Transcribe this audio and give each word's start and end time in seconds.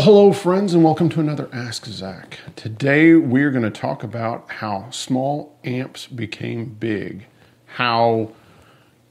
Well, 0.00 0.06
hello, 0.06 0.32
friends, 0.32 0.72
and 0.72 0.82
welcome 0.82 1.10
to 1.10 1.20
another 1.20 1.50
Ask 1.52 1.84
Zac. 1.84 2.38
Today, 2.56 3.16
we're 3.16 3.50
going 3.50 3.64
to 3.64 3.70
talk 3.70 4.02
about 4.02 4.50
how 4.50 4.88
small 4.88 5.58
amps 5.62 6.06
became 6.06 6.64
big, 6.80 7.26
how 7.66 8.32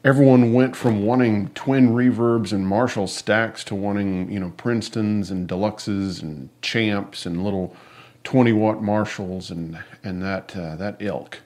everyone 0.03 0.51
went 0.51 0.75
from 0.75 1.05
wanting 1.05 1.49
twin 1.49 1.89
reverbs 1.89 2.51
and 2.51 2.67
Marshall 2.67 3.05
stacks 3.05 3.63
to 3.65 3.75
wanting, 3.75 4.31
you 4.31 4.39
know, 4.39 4.51
Princetons 4.57 5.29
and 5.29 5.47
Deluxes 5.47 6.23
and 6.23 6.49
Champs 6.63 7.27
and 7.27 7.43
little 7.43 7.75
20 8.23 8.51
watt 8.53 8.81
Marshalls 8.81 9.51
and 9.51 9.77
and 10.03 10.23
that 10.23 10.57
uh, 10.57 10.75
that 10.77 10.97
ilk. 11.01 11.37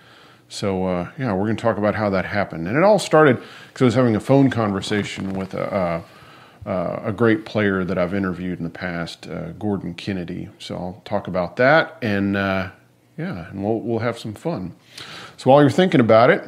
So 0.48 0.86
uh, 0.86 1.12
yeah, 1.20 1.34
we're 1.34 1.48
going 1.48 1.58
to 1.58 1.62
talk 1.62 1.78
about 1.78 1.96
how 1.96 2.10
that 2.12 2.24
happened, 2.24 2.66
and 2.70 2.78
it 2.78 2.84
all 2.84 2.98
started 2.98 3.44
because 3.68 3.82
I 3.82 3.86
was 3.86 3.96
having 3.96 4.16
a 4.16 4.22
phone 4.22 4.50
conversation 4.50 5.34
with 5.34 5.54
a. 5.54 5.70
Uh, 5.70 6.02
uh, 6.66 7.02
a 7.04 7.12
great 7.12 7.46
player 7.46 7.84
that 7.84 7.98
I've 7.98 8.14
interviewed 8.14 8.58
in 8.58 8.64
the 8.64 8.70
past, 8.70 9.28
uh, 9.28 9.52
Gordon 9.52 9.94
Kennedy. 9.94 10.50
So 10.60 10.76
I'll 10.76 11.02
talk 11.04 11.28
about 11.28 11.58
that, 11.58 11.98
and 12.02 12.38
uh, 12.38 12.70
yeah, 13.18 13.50
and 13.50 13.64
we'll 13.64 13.82
we'll 13.82 14.00
have 14.00 14.18
some 14.18 14.34
fun. 14.34 14.74
So 15.38 15.50
while 15.50 15.62
you're 15.62 15.70
thinking 15.70 16.00
about 16.00 16.30
it, 16.30 16.48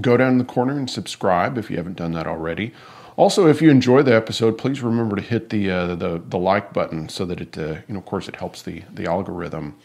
go 0.00 0.16
down 0.16 0.32
in 0.32 0.38
the 0.38 0.44
corner 0.44 0.76
and 0.76 0.88
subscribe 0.88 1.58
if 1.58 1.70
you 1.70 1.76
haven't 1.76 1.96
done 1.96 2.12
that 2.12 2.26
already. 2.26 2.72
Also, 3.16 3.48
if 3.48 3.60
you 3.60 3.68
enjoy 3.68 4.02
the 4.02 4.14
episode, 4.14 4.56
please 4.56 4.80
remember 4.80 5.16
to 5.16 5.22
hit 5.22 5.50
the 5.50 5.68
uh, 5.68 5.96
the, 5.96 6.22
the 6.24 6.38
like 6.38 6.72
button 6.72 7.08
so 7.08 7.24
that 7.26 7.40
it 7.40 7.58
uh, 7.58 7.78
you 7.88 7.94
know 7.94 7.98
of 7.98 8.06
course 8.06 8.28
it 8.28 8.36
helps 8.36 8.62
the 8.62 8.84
the 8.94 9.06
algorithm. 9.06 9.76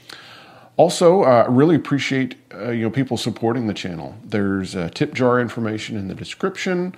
Also, 0.76 1.24
uh, 1.24 1.46
I 1.48 1.52
really 1.52 1.76
appreciate 1.76 2.36
you 2.52 2.84
know 2.84 2.90
people 2.92 3.18
supporting 3.18 3.66
the 3.66 3.74
channel. 3.74 4.16
There's 4.24 4.76
tip 4.94 5.16
jar 5.16 5.40
information 5.40 5.98
in 5.98 6.08
the 6.08 6.16
description. 6.16 6.96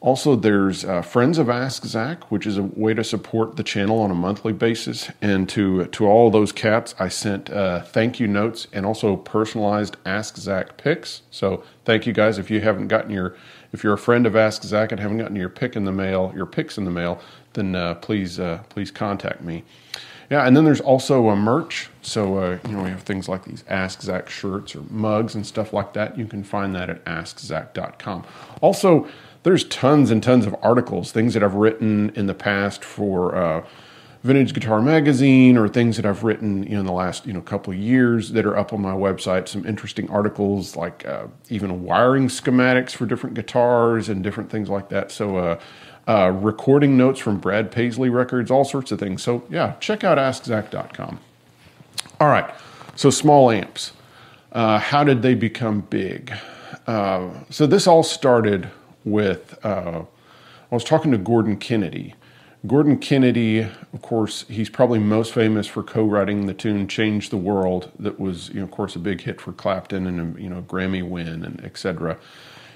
Also, 0.00 0.36
there's 0.36 0.84
uh, 0.84 1.00
Friends 1.00 1.38
of 1.38 1.48
Ask 1.48 1.84
Zac, 1.86 2.30
which 2.30 2.46
is 2.46 2.58
a 2.58 2.62
way 2.62 2.92
to 2.92 3.02
support 3.02 3.56
the 3.56 3.62
channel 3.62 4.00
on 4.00 4.10
a 4.10 4.14
monthly 4.14 4.52
basis. 4.52 5.10
And 5.22 5.48
to 5.48 5.86
to 5.86 6.06
all 6.06 6.30
those 6.30 6.52
cats, 6.52 6.94
I 6.98 7.08
sent 7.08 7.48
uh, 7.48 7.80
thank 7.80 8.20
you 8.20 8.26
notes 8.26 8.66
and 8.72 8.84
also 8.84 9.16
personalized 9.16 9.96
Ask 10.04 10.36
Zac 10.36 10.76
picks. 10.76 11.22
So 11.30 11.64
thank 11.86 12.06
you 12.06 12.12
guys. 12.12 12.36
If 12.38 12.50
you 12.50 12.60
haven't 12.60 12.88
gotten 12.88 13.10
your, 13.10 13.34
if 13.72 13.82
you're 13.82 13.94
a 13.94 13.98
friend 13.98 14.26
of 14.26 14.36
Ask 14.36 14.62
Zac 14.62 14.92
and 14.92 15.00
haven't 15.00 15.18
gotten 15.18 15.36
your 15.36 15.48
pick 15.48 15.74
in 15.74 15.84
the 15.86 15.92
mail, 15.92 16.32
your 16.36 16.46
picks 16.46 16.76
in 16.76 16.84
the 16.84 16.90
mail, 16.90 17.18
then 17.54 17.74
uh, 17.74 17.94
please 17.94 18.38
uh, 18.38 18.62
please 18.68 18.90
contact 18.90 19.40
me. 19.40 19.64
Yeah, 20.30 20.46
and 20.46 20.56
then 20.56 20.64
there's 20.64 20.80
also 20.80 21.28
a 21.28 21.36
merch. 21.36 21.88
So 22.02 22.38
uh, 22.38 22.58
you 22.68 22.76
know 22.76 22.82
we 22.82 22.90
have 22.90 23.02
things 23.02 23.28
like 23.28 23.44
these 23.44 23.64
Ask 23.68 24.02
Zac 24.02 24.28
shirts 24.28 24.76
or 24.76 24.82
mugs 24.90 25.34
and 25.34 25.46
stuff 25.46 25.72
like 25.72 25.94
that. 25.94 26.18
You 26.18 26.26
can 26.26 26.44
find 26.44 26.74
that 26.74 26.90
at 26.90 27.04
askzac.com. 27.04 28.24
Also 28.60 29.08
there's 29.44 29.64
tons 29.64 30.10
and 30.10 30.22
tons 30.22 30.46
of 30.46 30.56
articles, 30.62 31.12
things 31.12 31.34
that 31.34 31.42
I've 31.42 31.54
written 31.54 32.10
in 32.16 32.26
the 32.26 32.34
past 32.34 32.82
for 32.82 33.36
uh, 33.36 33.64
Vintage 34.22 34.54
Guitar 34.54 34.80
Magazine, 34.80 35.58
or 35.58 35.68
things 35.68 35.96
that 35.96 36.06
I've 36.06 36.24
written 36.24 36.62
you 36.64 36.70
know, 36.70 36.80
in 36.80 36.86
the 36.86 36.92
last 36.92 37.26
you 37.26 37.32
know 37.34 37.42
couple 37.42 37.72
of 37.72 37.78
years 37.78 38.30
that 38.30 38.46
are 38.46 38.56
up 38.56 38.72
on 38.72 38.80
my 38.80 38.92
website. 38.92 39.46
Some 39.46 39.66
interesting 39.66 40.10
articles, 40.10 40.76
like 40.76 41.06
uh, 41.06 41.26
even 41.50 41.84
wiring 41.84 42.28
schematics 42.28 42.92
for 42.92 43.04
different 43.04 43.36
guitars 43.36 44.08
and 44.08 44.24
different 44.24 44.50
things 44.50 44.68
like 44.68 44.88
that. 44.88 45.12
So. 45.12 45.36
Uh, 45.36 45.60
uh, 46.06 46.28
recording 46.28 46.98
notes 46.98 47.18
from 47.18 47.38
Brad 47.38 47.70
Paisley 47.70 48.10
records, 48.10 48.50
all 48.50 48.66
sorts 48.66 48.92
of 48.92 49.00
things. 49.00 49.22
So, 49.22 49.42
yeah, 49.48 49.72
check 49.80 50.04
out 50.04 50.18
AskZac.com. 50.18 51.18
All 52.20 52.28
right, 52.28 52.54
so 52.94 53.08
small 53.08 53.50
amps. 53.50 53.92
Uh, 54.52 54.78
how 54.78 55.02
did 55.02 55.22
they 55.22 55.34
become 55.34 55.80
big? 55.80 56.30
Uh, 56.86 57.30
so, 57.48 57.66
this 57.66 57.86
all 57.86 58.02
started 58.02 58.68
with, 59.04 59.58
uh, 59.64 60.02
I 60.70 60.74
was 60.74 60.84
talking 60.84 61.12
to 61.12 61.18
Gordon 61.18 61.56
Kennedy. 61.56 62.14
Gordon 62.66 62.96
Kennedy, 62.96 63.60
of 63.60 64.00
course, 64.00 64.46
he's 64.48 64.70
probably 64.70 64.98
most 64.98 65.34
famous 65.34 65.66
for 65.66 65.82
co-writing 65.82 66.46
the 66.46 66.54
tune 66.54 66.88
"Change 66.88 67.28
the 67.28 67.36
World," 67.36 67.90
that 67.98 68.18
was, 68.18 68.48
you 68.48 68.56
know, 68.56 68.64
of 68.64 68.70
course, 68.70 68.96
a 68.96 68.98
big 68.98 69.20
hit 69.20 69.40
for 69.40 69.52
Clapton 69.52 70.06
and 70.06 70.38
a, 70.38 70.40
you 70.40 70.48
know 70.48 70.62
Grammy 70.62 71.06
win 71.06 71.44
and 71.44 71.62
etc. 71.62 72.16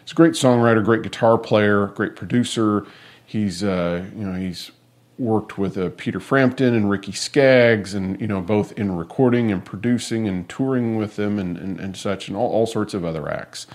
He's 0.05 0.13
a 0.13 0.15
great 0.15 0.35
songwriter, 0.35 0.85
great 0.85 1.03
guitar 1.03 1.39
player, 1.39 1.87
great 1.87 2.17
producer. 2.17 2.87
He's, 3.25 3.65
uh, 3.65 4.05
you 4.15 4.25
know, 4.25 4.39
he's 4.39 4.71
worked 5.19 5.59
with 5.59 5.77
uh, 5.77 5.91
Peter 5.97 6.21
Frampton 6.21 6.75
and 6.75 6.91
Ricky 6.91 7.13
Skaggs, 7.13 7.95
and 7.95 8.21
you 8.21 8.27
know, 8.27 8.43
both 8.43 8.73
in 8.73 8.95
recording 8.95 9.51
and 9.51 9.65
producing 9.65 10.29
and 10.29 10.47
touring 10.51 10.97
with 10.97 11.17
them 11.17 11.39
and 11.39 11.57
and, 11.57 11.81
and 11.81 11.97
such, 11.97 12.29
and 12.29 12.37
all, 12.37 12.51
all 12.51 12.67
sorts 12.67 12.93
of 12.93 13.07
other 13.07 13.31
acts. 13.31 13.67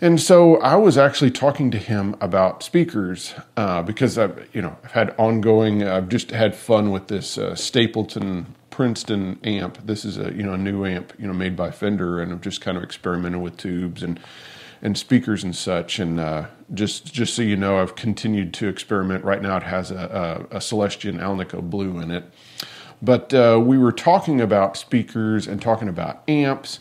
And 0.00 0.20
so 0.20 0.58
I 0.58 0.76
was 0.76 0.96
actually 0.96 1.32
talking 1.32 1.70
to 1.72 1.78
him 1.78 2.16
about 2.20 2.62
speakers 2.62 3.34
uh, 3.56 3.82
because 3.82 4.16
I've 4.16 4.48
you 4.52 4.62
know 4.62 4.76
I've 4.84 4.92
had 4.92 5.14
ongoing 5.18 5.82
I've 5.82 6.08
just 6.08 6.30
had 6.30 6.54
fun 6.54 6.90
with 6.92 7.08
this 7.08 7.36
uh, 7.36 7.56
Stapleton 7.56 8.54
Princeton 8.70 9.40
amp. 9.42 9.84
This 9.84 10.04
is 10.04 10.16
a 10.16 10.32
you 10.32 10.44
know 10.44 10.52
a 10.52 10.58
new 10.58 10.84
amp 10.84 11.12
you 11.18 11.26
know 11.26 11.32
made 11.32 11.56
by 11.56 11.72
Fender, 11.72 12.20
and 12.20 12.32
I've 12.32 12.40
just 12.40 12.60
kind 12.60 12.76
of 12.76 12.84
experimented 12.84 13.40
with 13.40 13.56
tubes 13.56 14.04
and 14.04 14.20
and 14.82 14.96
speakers 14.96 15.42
and 15.42 15.56
such. 15.56 15.98
And 15.98 16.20
uh, 16.20 16.46
just 16.72 17.12
just 17.12 17.34
so 17.34 17.42
you 17.42 17.56
know, 17.56 17.78
I've 17.78 17.96
continued 17.96 18.54
to 18.54 18.68
experiment. 18.68 19.24
Right 19.24 19.42
now, 19.42 19.56
it 19.56 19.64
has 19.64 19.90
a, 19.90 20.46
a, 20.52 20.58
a 20.58 20.60
Celestion 20.60 21.18
Alnico 21.18 21.60
Blue 21.60 21.98
in 21.98 22.12
it. 22.12 22.32
But 23.02 23.34
uh, 23.34 23.60
we 23.64 23.78
were 23.78 23.92
talking 23.92 24.40
about 24.40 24.76
speakers 24.76 25.46
and 25.46 25.62
talking 25.62 25.88
about 25.88 26.22
amps 26.28 26.80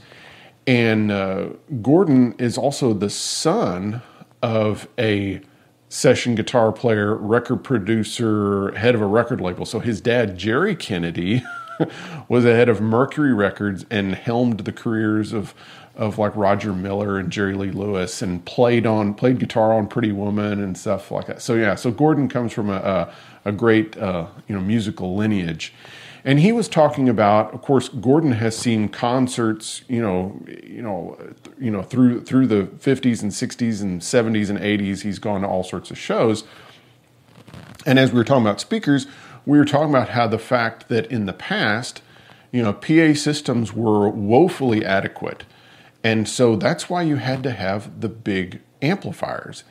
and 0.68 1.12
uh, 1.12 1.50
Gordon 1.82 2.36
is 2.38 2.58
also 2.58 2.94
the 2.94 3.10
son 3.10 4.02
of 4.44 4.88
a 5.00 5.42
session 5.90 6.36
guitar 6.36 6.74
player, 6.74 7.16
record 7.16 7.64
producer, 7.64 8.72
head 8.74 8.94
of 8.94 9.02
a 9.02 9.06
record 9.06 9.40
label. 9.40 9.66
So 9.66 9.80
his 9.80 10.02
dad, 10.02 10.38
Jerry 10.38 10.76
Kennedy, 10.76 11.42
was 12.28 12.44
the 12.44 12.54
head 12.54 12.68
of 12.68 12.82
Mercury 12.82 13.34
Records 13.34 13.86
and 13.90 14.14
helmed 14.16 14.62
the 14.62 14.74
careers 14.74 15.34
of 15.34 15.54
of 15.96 16.20
like 16.20 16.36
Roger 16.36 16.74
Miller 16.74 17.18
and 17.18 17.32
Jerry 17.32 17.56
Lee 17.56 17.72
Lewis 17.72 18.22
and 18.22 18.46
played 18.46 18.86
on 18.86 19.16
played 19.16 19.40
guitar 19.40 19.74
on 19.74 19.88
Pretty 19.88 20.12
Woman 20.12 20.62
and 20.62 20.78
stuff 20.78 21.10
like 21.10 21.26
that. 21.26 21.42
So 21.42 21.56
yeah, 21.56 21.74
so 21.76 21.90
Gordon 21.92 22.30
comes 22.30 22.54
from 22.54 22.70
a 22.70 22.76
a, 22.76 23.14
a 23.46 23.52
great 23.52 23.98
uh, 23.98 24.28
you 24.48 24.56
know 24.56 24.62
musical 24.62 25.16
lineage. 25.16 25.74
And 26.28 26.42
he 26.42 26.52
was 26.52 26.68
talking 26.68 27.08
about, 27.08 27.54
of 27.54 27.62
course, 27.62 27.88
Gordon 27.88 28.34
has 28.34 28.58
seen 28.58 28.90
concerts, 28.90 29.82
you 29.88 30.02
know, 30.02 30.38
you 30.62 30.82
know, 30.82 31.18
you 31.58 31.72
know, 31.72 31.82
through 31.82 32.26
through 32.26 32.48
the 32.48 32.64
50s 32.64 33.22
and 33.22 33.32
60s 33.32 33.82
and 33.82 34.02
70s 34.02 34.50
and 34.50 34.60
80s. 34.60 35.04
He's 35.04 35.20
gone 35.20 35.40
to 35.44 35.48
all 35.48 35.64
sorts 35.64 35.90
of 35.90 35.98
shows. 35.98 36.44
And 37.86 37.98
as 37.98 38.12
we 38.12 38.18
were 38.18 38.26
talking 38.26 38.44
about 38.44 38.60
speakers, 38.60 39.08
we 39.46 39.58
were 39.58 39.64
talking 39.64 39.90
about 39.90 40.10
how 40.10 40.28
the 40.28 40.38
fact 40.38 40.90
that 40.90 41.06
in 41.06 41.28
the 41.28 41.34
past, 41.34 42.02
you 42.52 42.62
know, 42.62 42.74
PA 42.74 43.14
systems 43.14 43.72
were 43.72 44.10
woefully 44.10 44.84
adequate. 44.84 45.46
And 46.04 46.28
so 46.28 46.58
that's 46.58 46.90
why 46.90 47.04
you 47.04 47.16
had 47.16 47.42
to 47.44 47.52
have 47.52 48.02
the 48.02 48.10
big 48.10 48.60
amplifiers. 48.82 49.64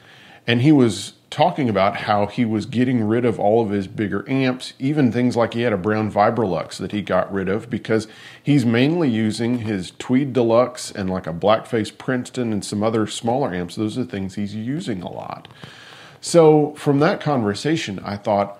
And 0.47 0.62
he 0.62 0.73
was 0.73 1.12
talking 1.37 1.69
about 1.69 1.97
how 1.97 2.25
he 2.25 2.47
was 2.47 2.65
getting 2.65 3.05
rid 3.05 3.27
of 3.27 3.38
all 3.38 3.62
of 3.62 3.69
his 3.69 3.87
bigger 3.87 4.25
amps, 4.27 4.73
even 4.79 5.12
things 5.12 5.37
like 5.37 5.53
he 5.53 5.61
had 5.61 5.73
a 5.75 5.77
Brown 5.77 6.11
Vibrolux 6.11 6.79
that 6.79 6.93
he 6.93 7.03
got 7.03 7.31
rid 7.31 7.47
of 7.47 7.69
because 7.69 8.09
he's 8.43 8.65
mainly 8.65 9.11
using 9.11 9.59
his 9.59 9.91
Tweed 9.99 10.33
Deluxe 10.33 10.91
and 10.91 11.11
like 11.11 11.27
a 11.27 11.35
Blackface 11.35 11.99
Princeton 11.99 12.55
and 12.55 12.65
some 12.65 12.83
other 12.83 13.06
smaller 13.06 13.53
amps. 13.53 13.75
Those 13.77 13.99
are 13.99 14.05
things 14.05 14.37
he's 14.37 14.55
using 14.55 15.03
a 15.03 15.11
lot. 15.11 15.47
So 16.23 16.75
from 16.77 17.00
that 17.00 17.21
conversation, 17.21 17.99
I 17.99 18.17
thought, 18.17 18.59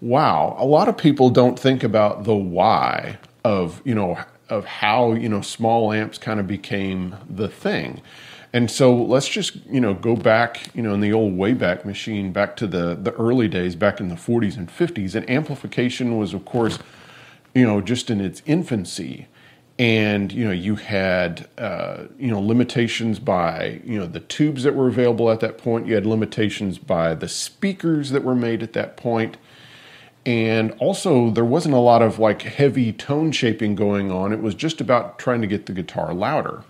wow, 0.00 0.56
a 0.58 0.64
lot 0.64 0.88
of 0.88 0.96
people 0.96 1.28
don't 1.28 1.58
think 1.58 1.84
about 1.84 2.24
the 2.24 2.34
why 2.34 3.18
of, 3.44 3.82
you 3.84 3.94
know, 3.94 4.18
of 4.48 4.64
how, 4.64 5.12
you 5.12 5.28
know, 5.28 5.42
small 5.42 5.92
amps 5.92 6.16
kind 6.16 6.40
of 6.40 6.46
became 6.46 7.14
the 7.28 7.48
thing. 7.48 8.00
And 8.56 8.70
so 8.70 8.96
let's 8.96 9.28
just, 9.28 9.54
you 9.66 9.82
know, 9.82 9.92
go 9.92 10.16
back, 10.16 10.74
you 10.74 10.80
know, 10.80 10.94
in 10.94 11.00
the 11.00 11.12
old 11.12 11.34
Wayback 11.34 11.84
Machine, 11.84 12.32
back 12.32 12.56
to 12.56 12.66
the, 12.66 12.94
the 12.94 13.12
early 13.16 13.48
days, 13.48 13.76
back 13.76 14.00
in 14.00 14.08
the 14.08 14.14
40s 14.14 14.56
and 14.56 14.66
50s. 14.66 15.14
And 15.14 15.28
amplification 15.28 16.16
was, 16.16 16.32
of 16.32 16.46
course, 16.46 16.78
you 17.54 17.66
know, 17.66 17.82
just 17.82 18.08
in 18.08 18.18
its 18.18 18.42
infancy. 18.46 19.26
And, 19.78 20.32
you 20.32 20.46
know, 20.46 20.52
you 20.52 20.76
had, 20.76 21.50
uh, 21.58 22.04
you 22.18 22.30
know, 22.30 22.40
limitations 22.40 23.18
by, 23.18 23.82
you 23.84 23.98
know, 23.98 24.06
the 24.06 24.20
tubes 24.20 24.62
that 24.62 24.74
were 24.74 24.88
available 24.88 25.30
at 25.30 25.40
that 25.40 25.58
point. 25.58 25.86
You 25.86 25.94
had 25.94 26.06
limitations 26.06 26.78
by 26.78 27.12
the 27.12 27.28
speakers 27.28 28.08
that 28.08 28.24
were 28.24 28.34
made 28.34 28.62
at 28.62 28.72
that 28.72 28.96
point. 28.96 29.36
And 30.24 30.74
also, 30.78 31.28
there 31.28 31.44
wasn't 31.44 31.74
a 31.74 31.78
lot 31.78 32.00
of 32.00 32.18
like 32.18 32.40
heavy 32.40 32.94
tone 32.94 33.32
shaping 33.32 33.74
going 33.74 34.10
on. 34.10 34.32
It 34.32 34.40
was 34.40 34.54
just 34.54 34.80
about 34.80 35.18
trying 35.18 35.42
to 35.42 35.46
get 35.46 35.66
the 35.66 35.74
guitar 35.74 36.14
louder. 36.14 36.64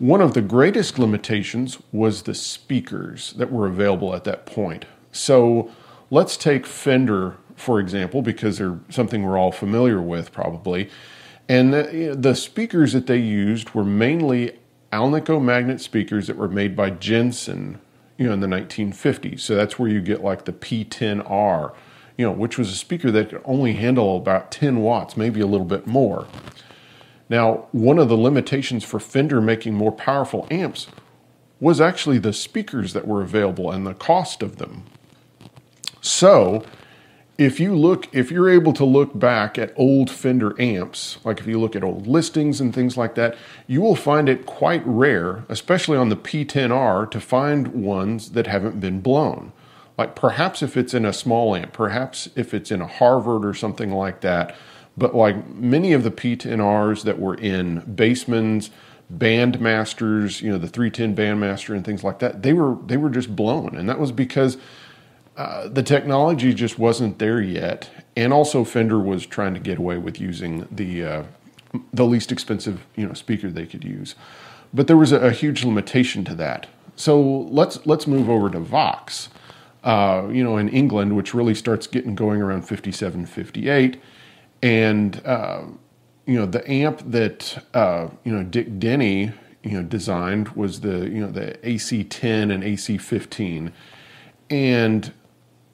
One 0.00 0.22
of 0.22 0.32
the 0.32 0.40
greatest 0.40 0.98
limitations 0.98 1.76
was 1.92 2.22
the 2.22 2.34
speakers 2.34 3.34
that 3.34 3.52
were 3.52 3.66
available 3.66 4.14
at 4.14 4.24
that 4.24 4.46
point. 4.46 4.86
So 5.12 5.70
let's 6.10 6.38
take 6.38 6.64
Fender, 6.64 7.36
for 7.54 7.78
example, 7.78 8.22
because 8.22 8.56
they're 8.56 8.80
something 8.88 9.22
we're 9.22 9.36
all 9.36 9.52
familiar 9.52 10.00
with 10.00 10.32
probably. 10.32 10.88
And 11.50 11.74
the, 11.74 12.16
the 12.18 12.34
speakers 12.34 12.94
that 12.94 13.08
they 13.08 13.18
used 13.18 13.74
were 13.74 13.84
mainly 13.84 14.58
Alnico 14.90 15.42
magnet 15.42 15.82
speakers 15.82 16.28
that 16.28 16.36
were 16.38 16.48
made 16.48 16.74
by 16.74 16.88
Jensen, 16.88 17.78
you 18.16 18.26
know, 18.26 18.32
in 18.32 18.40
the 18.40 18.46
1950s. 18.46 19.40
So 19.40 19.54
that's 19.54 19.78
where 19.78 19.90
you 19.90 20.00
get 20.00 20.24
like 20.24 20.46
the 20.46 20.54
P10R, 20.54 21.74
you 22.16 22.24
know, 22.24 22.32
which 22.32 22.56
was 22.56 22.70
a 22.70 22.74
speaker 22.74 23.10
that 23.10 23.28
could 23.28 23.42
only 23.44 23.74
handle 23.74 24.16
about 24.16 24.50
10 24.50 24.78
watts, 24.78 25.18
maybe 25.18 25.42
a 25.42 25.46
little 25.46 25.66
bit 25.66 25.86
more. 25.86 26.26
Now, 27.30 27.68
one 27.70 27.98
of 28.00 28.08
the 28.08 28.16
limitations 28.16 28.82
for 28.84 28.98
Fender 28.98 29.40
making 29.40 29.74
more 29.74 29.92
powerful 29.92 30.48
amps 30.50 30.88
was 31.60 31.80
actually 31.80 32.18
the 32.18 32.32
speakers 32.32 32.92
that 32.92 33.06
were 33.06 33.22
available 33.22 33.70
and 33.70 33.86
the 33.86 33.94
cost 33.94 34.42
of 34.42 34.56
them. 34.56 34.82
So, 36.00 36.64
if 37.38 37.60
you 37.60 37.74
look, 37.74 38.12
if 38.12 38.32
you're 38.32 38.50
able 38.50 38.72
to 38.74 38.84
look 38.84 39.16
back 39.18 39.58
at 39.58 39.72
old 39.76 40.10
Fender 40.10 40.60
amps, 40.60 41.18
like 41.24 41.38
if 41.38 41.46
you 41.46 41.60
look 41.60 41.76
at 41.76 41.84
old 41.84 42.06
listings 42.06 42.60
and 42.60 42.74
things 42.74 42.96
like 42.96 43.14
that, 43.14 43.36
you 43.68 43.80
will 43.80 43.96
find 43.96 44.28
it 44.28 44.44
quite 44.44 44.82
rare, 44.84 45.44
especially 45.48 45.96
on 45.96 46.08
the 46.08 46.16
P10R, 46.16 47.10
to 47.10 47.20
find 47.20 47.68
ones 47.68 48.32
that 48.32 48.48
haven't 48.48 48.80
been 48.80 49.00
blown. 49.00 49.52
Like 49.96 50.16
perhaps 50.16 50.62
if 50.62 50.76
it's 50.76 50.94
in 50.94 51.04
a 51.04 51.12
small 51.12 51.54
amp, 51.54 51.72
perhaps 51.72 52.28
if 52.34 52.52
it's 52.52 52.72
in 52.72 52.80
a 52.80 52.86
Harvard 52.86 53.44
or 53.44 53.54
something 53.54 53.92
like 53.92 54.20
that, 54.22 54.56
but 55.00 55.16
like 55.16 55.48
many 55.48 55.92
of 55.94 56.04
the 56.04 56.10
P10Rs 56.10 57.02
that 57.04 57.18
were 57.18 57.34
in 57.34 57.80
Bassmans, 57.82 58.68
Bandmasters, 59.12 60.42
you 60.42 60.50
know, 60.52 60.58
the 60.58 60.68
310 60.68 61.16
Bandmaster 61.16 61.74
and 61.74 61.84
things 61.84 62.04
like 62.04 62.20
that, 62.20 62.42
they 62.42 62.52
were 62.52 62.76
they 62.86 62.98
were 62.98 63.10
just 63.10 63.34
blown, 63.34 63.74
and 63.74 63.88
that 63.88 63.98
was 63.98 64.12
because 64.12 64.58
uh, 65.36 65.68
the 65.68 65.82
technology 65.82 66.54
just 66.54 66.78
wasn't 66.78 67.18
there 67.18 67.40
yet, 67.40 67.90
and 68.14 68.32
also 68.32 68.62
Fender 68.62 69.00
was 69.00 69.26
trying 69.26 69.54
to 69.54 69.58
get 69.58 69.78
away 69.78 69.96
with 69.96 70.20
using 70.20 70.68
the 70.70 71.04
uh, 71.04 71.22
the 71.92 72.04
least 72.04 72.30
expensive 72.30 72.86
you 72.94 73.06
know 73.06 73.14
speaker 73.14 73.48
they 73.48 73.66
could 73.66 73.82
use, 73.82 74.14
but 74.72 74.86
there 74.86 74.98
was 74.98 75.12
a, 75.12 75.18
a 75.18 75.32
huge 75.32 75.64
limitation 75.64 76.24
to 76.26 76.34
that. 76.34 76.68
So 76.94 77.20
let's 77.20 77.84
let's 77.86 78.06
move 78.06 78.28
over 78.28 78.50
to 78.50 78.60
Vox. 78.60 79.30
Uh, 79.82 80.28
you 80.30 80.44
know, 80.44 80.58
in 80.58 80.68
England, 80.68 81.16
which 81.16 81.32
really 81.32 81.54
starts 81.54 81.86
getting 81.86 82.14
going 82.14 82.42
around 82.42 82.68
57, 82.68 83.24
58 83.24 83.98
and 84.62 85.24
uh, 85.24 85.62
you 86.26 86.34
know 86.34 86.46
the 86.46 86.68
amp 86.70 87.02
that 87.10 87.64
uh, 87.74 88.08
you 88.24 88.32
know 88.32 88.42
Dick 88.42 88.78
Denney 88.78 89.32
you 89.62 89.72
know 89.72 89.82
designed 89.82 90.50
was 90.50 90.80
the 90.80 91.08
you 91.08 91.20
know 91.20 91.30
the 91.30 91.58
AC10 91.62 92.52
and 92.52 92.62
AC15, 92.62 93.72
and 94.48 95.12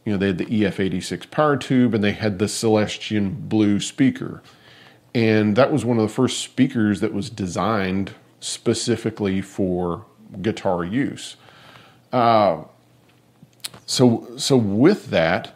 you 0.05 0.13
know 0.13 0.19
they 0.19 0.29
had 0.29 0.39
the 0.39 0.47
EF86 0.47 1.31
power 1.31 1.57
tube 1.57 1.95
and 1.95 2.03
they 2.03 2.13
had 2.13 2.39
the 2.39 2.49
Celestion 2.49 3.47
Blue 3.49 3.81
speaker, 3.81 4.43
and 5.15 5.57
that 5.57 5.73
was 5.73 5.85
one 5.85 5.99
of 5.99 6.03
the 6.03 6.15
first 6.15 6.41
speakers 6.41 7.01
that 7.01 7.13
was 7.13 7.31
designed 7.31 8.15
specifically 8.41 9.41
for 9.41 10.05
guitar 10.43 10.85
use. 10.85 11.37
Uh, 12.13 12.63
so 13.85 14.37
so 14.37 14.57
with 14.57 15.07
that 15.11 15.56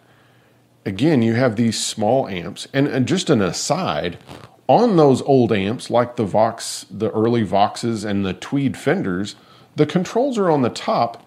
again, 0.85 1.23
you 1.23 1.35
have 1.35 1.57
these 1.57 1.83
small 1.83 2.29
amps. 2.29 2.67
And, 2.73 3.07
just 3.07 3.31
an 3.31 3.43
aside, 3.43 4.19
on 4.67 4.97
those 4.97 5.23
old 5.23 5.53
amps, 5.53 5.91
like 5.91 6.17
the 6.17 6.25
Vox, 6.25 6.87
the 6.91 7.11
early 7.11 7.45
Voxes 7.45 8.05
and 8.05 8.25
the 8.25 8.35
Tweed 8.35 8.77
Fenders, 8.77 9.35
the 9.77 9.87
controls 9.87 10.39
are 10.39 10.51
on 10.51 10.63
the 10.63 10.71
top, 10.71 11.27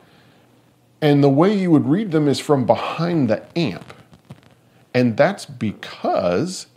and 1.01 1.23
the 1.23 1.29
way 1.29 1.53
you 1.53 1.69
would 1.71 1.87
read 1.87 2.11
them 2.11 2.27
is 2.27 2.39
from 2.39 2.65
behind 2.65 3.29
the 3.29 3.43
amp. 3.57 3.93
And 4.93 5.17
that's 5.17 5.45
because 5.45 6.67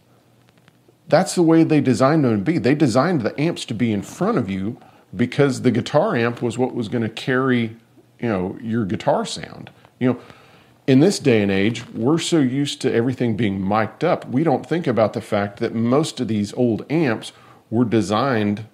that's 1.08 1.34
the 1.34 1.42
way 1.42 1.62
they 1.62 1.80
designed 1.80 2.24
them 2.24 2.38
to 2.38 2.52
be. 2.52 2.58
They 2.58 2.74
designed 2.74 3.20
the 3.20 3.38
amps 3.40 3.64
to 3.66 3.74
be 3.74 3.92
in 3.92 4.02
front 4.02 4.38
of 4.38 4.50
you 4.50 4.78
because 5.14 5.62
the 5.62 5.70
guitar 5.70 6.16
amp 6.16 6.42
was 6.42 6.58
what 6.58 6.74
was 6.74 6.88
going 6.88 7.02
to 7.02 7.08
carry, 7.08 7.76
you 8.18 8.28
know, 8.28 8.58
your 8.60 8.84
guitar 8.84 9.24
sound. 9.24 9.70
You 10.00 10.14
know, 10.14 10.20
in 10.86 11.00
this 11.00 11.18
day 11.18 11.42
and 11.42 11.50
age, 11.50 11.86
we're 11.88 12.18
so 12.18 12.38
used 12.38 12.80
to 12.82 12.92
everything 12.92 13.36
being 13.36 13.60
mic'd 13.66 14.04
up, 14.04 14.28
we 14.28 14.44
don't 14.44 14.64
think 14.66 14.86
about 14.86 15.12
the 15.12 15.20
fact 15.20 15.58
that 15.58 15.74
most 15.74 16.20
of 16.20 16.28
these 16.28 16.52
old 16.54 16.84
amps 16.90 17.32
were 17.70 17.84
designed 17.84 18.66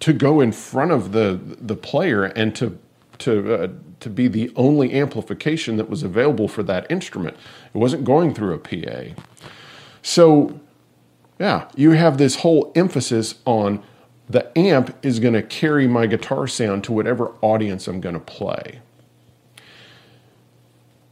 to 0.00 0.12
go 0.12 0.40
in 0.40 0.52
front 0.52 0.90
of 0.90 1.12
the 1.12 1.38
the 1.60 1.76
player 1.76 2.24
and 2.24 2.54
to 2.56 2.78
to 3.18 3.54
uh, 3.54 3.68
to 4.00 4.10
be 4.10 4.28
the 4.28 4.52
only 4.56 4.92
amplification 4.92 5.76
that 5.76 5.88
was 5.88 6.02
available 6.02 6.48
for 6.48 6.62
that 6.64 6.90
instrument. 6.90 7.36
It 7.72 7.78
wasn't 7.78 8.04
going 8.04 8.34
through 8.34 8.54
a 8.54 8.58
PA. 8.58 9.22
So, 10.02 10.60
yeah, 11.38 11.68
you 11.76 11.92
have 11.92 12.18
this 12.18 12.36
whole 12.36 12.72
emphasis 12.74 13.36
on 13.44 13.82
the 14.28 14.56
amp 14.58 14.96
is 15.04 15.20
going 15.20 15.34
to 15.34 15.42
carry 15.42 15.86
my 15.86 16.06
guitar 16.06 16.48
sound 16.48 16.82
to 16.84 16.92
whatever 16.92 17.32
audience 17.40 17.86
I'm 17.86 18.00
going 18.00 18.14
to 18.14 18.20
play. 18.20 18.80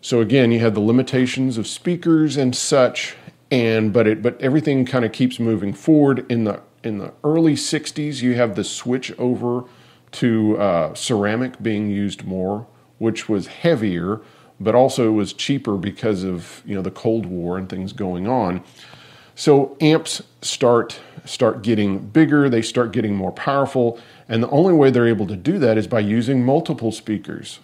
So 0.02 0.20
again, 0.20 0.50
you 0.50 0.60
have 0.60 0.74
the 0.74 0.80
limitations 0.80 1.58
of 1.58 1.66
speakers 1.66 2.36
and 2.36 2.56
such, 2.56 3.16
and 3.50 3.92
but 3.92 4.06
it 4.06 4.22
but 4.22 4.40
everything 4.40 4.86
kind 4.86 5.04
of 5.04 5.12
keeps 5.12 5.38
moving 5.38 5.74
forward. 5.74 6.24
In 6.30 6.44
the 6.44 6.62
in 6.82 6.98
the 6.98 7.12
early 7.22 7.54
'60s, 7.54 8.22
you 8.22 8.34
have 8.34 8.56
the 8.56 8.64
switch 8.64 9.12
over 9.18 9.64
to 10.12 10.58
uh, 10.58 10.94
ceramic 10.94 11.62
being 11.62 11.90
used 11.90 12.24
more, 12.24 12.66
which 12.98 13.28
was 13.28 13.46
heavier, 13.46 14.20
but 14.58 14.74
also 14.74 15.12
was 15.12 15.34
cheaper 15.34 15.76
because 15.76 16.24
of 16.24 16.62
you 16.64 16.74
know 16.74 16.82
the 16.82 16.90
Cold 16.90 17.26
War 17.26 17.58
and 17.58 17.68
things 17.68 17.92
going 17.92 18.26
on. 18.26 18.62
So 19.34 19.76
amps 19.82 20.22
start 20.40 20.98
start 21.26 21.60
getting 21.62 21.98
bigger, 21.98 22.48
they 22.48 22.62
start 22.62 22.92
getting 22.92 23.14
more 23.14 23.32
powerful, 23.32 24.00
and 24.28 24.42
the 24.42 24.48
only 24.48 24.72
way 24.72 24.90
they're 24.90 25.06
able 25.06 25.26
to 25.26 25.36
do 25.36 25.58
that 25.58 25.76
is 25.76 25.86
by 25.86 26.00
using 26.00 26.42
multiple 26.42 26.90
speakers. 26.90 27.60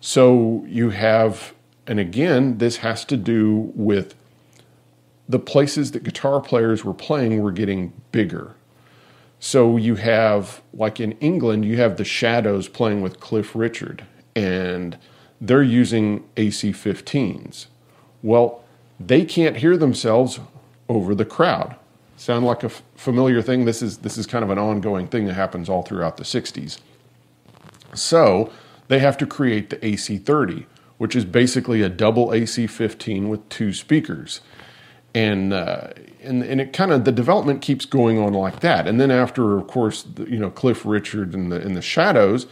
So 0.00 0.64
you 0.66 0.90
have, 0.90 1.52
and 1.86 2.00
again, 2.00 2.58
this 2.58 2.78
has 2.78 3.04
to 3.06 3.16
do 3.16 3.70
with 3.74 4.14
the 5.28 5.38
places 5.38 5.92
that 5.92 6.02
guitar 6.02 6.40
players 6.40 6.84
were 6.84 6.94
playing 6.94 7.40
were 7.42 7.52
getting 7.52 7.92
bigger. 8.10 8.54
So 9.38 9.76
you 9.76 9.94
have, 9.96 10.60
like 10.74 11.00
in 11.00 11.12
England, 11.12 11.64
you 11.64 11.76
have 11.76 11.96
the 11.96 12.04
Shadows 12.04 12.68
playing 12.68 13.00
with 13.00 13.20
Cliff 13.20 13.54
Richard, 13.54 14.04
and 14.34 14.98
they're 15.40 15.62
using 15.62 16.24
AC 16.36 16.72
15s. 16.72 17.66
Well, 18.22 18.62
they 18.98 19.24
can't 19.24 19.56
hear 19.56 19.76
themselves 19.76 20.40
over 20.88 21.14
the 21.14 21.24
crowd. 21.24 21.76
Sound 22.16 22.44
like 22.44 22.62
a 22.62 22.66
f- 22.66 22.82
familiar 22.96 23.40
thing? 23.40 23.64
This 23.64 23.80
is 23.80 23.98
this 23.98 24.18
is 24.18 24.26
kind 24.26 24.44
of 24.44 24.50
an 24.50 24.58
ongoing 24.58 25.06
thing 25.06 25.24
that 25.26 25.32
happens 25.34 25.70
all 25.70 25.82
throughout 25.82 26.18
the 26.18 26.24
60s. 26.24 26.78
So 27.94 28.52
they 28.90 29.00
have 29.00 29.18
to 29.18 29.26
create 29.26 29.70
the 29.70 29.78
AC30, 29.78 30.66
which 30.98 31.16
is 31.16 31.24
basically 31.24 31.82
a 31.82 31.90
double 31.90 32.28
AC15 32.28 33.28
with 33.28 33.48
two 33.48 33.72
speakers 33.72 34.42
and 35.14 35.52
uh, 35.52 35.88
and 36.22 36.42
and 36.42 36.60
it 36.60 36.72
kind 36.72 36.92
of 36.92 37.04
the 37.04 37.12
development 37.12 37.62
keeps 37.62 37.84
going 37.84 38.18
on 38.18 38.34
like 38.34 38.60
that. 38.60 38.86
And 38.86 39.00
then 39.00 39.10
after, 39.10 39.58
of 39.58 39.66
course, 39.66 40.02
the, 40.02 40.30
you 40.30 40.38
know 40.38 40.50
Cliff 40.50 40.84
Richard 40.86 41.34
and 41.34 41.50
the 41.50 41.60
in 41.60 41.74
the 41.74 41.82
Shadows, 41.82 42.46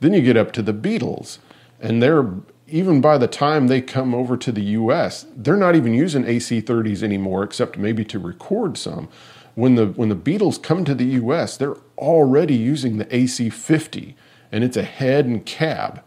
then 0.00 0.12
you 0.12 0.22
get 0.22 0.36
up 0.36 0.52
to 0.52 0.62
the 0.62 0.74
Beatles, 0.74 1.38
and 1.80 2.02
they're 2.02 2.28
even 2.68 3.00
by 3.00 3.18
the 3.18 3.28
time 3.28 3.68
they 3.68 3.82
come 3.82 4.14
over 4.14 4.36
to 4.38 4.52
the 4.52 4.62
U.S., 4.62 5.26
they're 5.36 5.56
not 5.56 5.76
even 5.76 5.94
using 5.94 6.24
AC30s 6.24 7.02
anymore, 7.02 7.44
except 7.44 7.78
maybe 7.78 8.04
to 8.06 8.18
record 8.18 8.78
some. 8.78 9.08
When 9.54 9.76
the 9.76 9.86
when 9.88 10.08
the 10.08 10.16
Beatles 10.16 10.62
come 10.62 10.84
to 10.84 10.94
the 10.94 11.04
U.S., 11.04 11.56
they're 11.56 11.76
already 11.98 12.56
using 12.56 12.98
the 12.98 13.06
AC50, 13.06 14.14
and 14.54 14.64
it's 14.64 14.76
a 14.76 14.82
head 14.82 15.26
and 15.26 15.44
cab, 15.44 16.02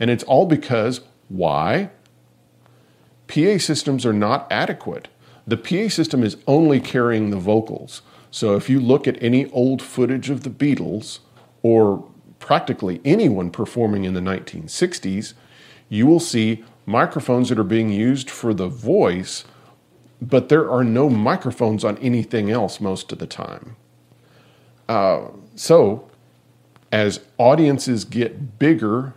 and 0.00 0.10
it's 0.10 0.24
all 0.24 0.46
because 0.46 1.02
why? 1.28 1.90
PA 3.28 3.58
systems 3.58 4.04
are 4.04 4.12
not 4.12 4.50
adequate 4.50 5.08
the 5.50 5.56
PA 5.56 5.88
system 5.88 6.22
is 6.22 6.36
only 6.46 6.80
carrying 6.80 7.30
the 7.30 7.36
vocals. 7.36 8.02
So 8.30 8.54
if 8.54 8.70
you 8.70 8.80
look 8.80 9.08
at 9.08 9.20
any 9.20 9.50
old 9.50 9.82
footage 9.82 10.30
of 10.30 10.44
the 10.44 10.50
Beatles 10.50 11.18
or 11.62 12.08
practically 12.38 13.00
anyone 13.04 13.50
performing 13.50 14.04
in 14.04 14.14
the 14.14 14.20
1960s, 14.20 15.34
you 15.88 16.06
will 16.06 16.20
see 16.20 16.64
microphones 16.86 17.48
that 17.48 17.58
are 17.58 17.64
being 17.64 17.90
used 17.90 18.30
for 18.30 18.54
the 18.54 18.68
voice, 18.68 19.44
but 20.22 20.48
there 20.48 20.70
are 20.70 20.84
no 20.84 21.10
microphones 21.10 21.84
on 21.84 21.98
anything 21.98 22.50
else 22.50 22.80
most 22.80 23.10
of 23.10 23.18
the 23.18 23.26
time. 23.26 23.76
Uh, 24.88 25.28
so, 25.56 26.08
as 26.92 27.20
audiences 27.38 28.04
get 28.04 28.58
bigger 28.58 29.14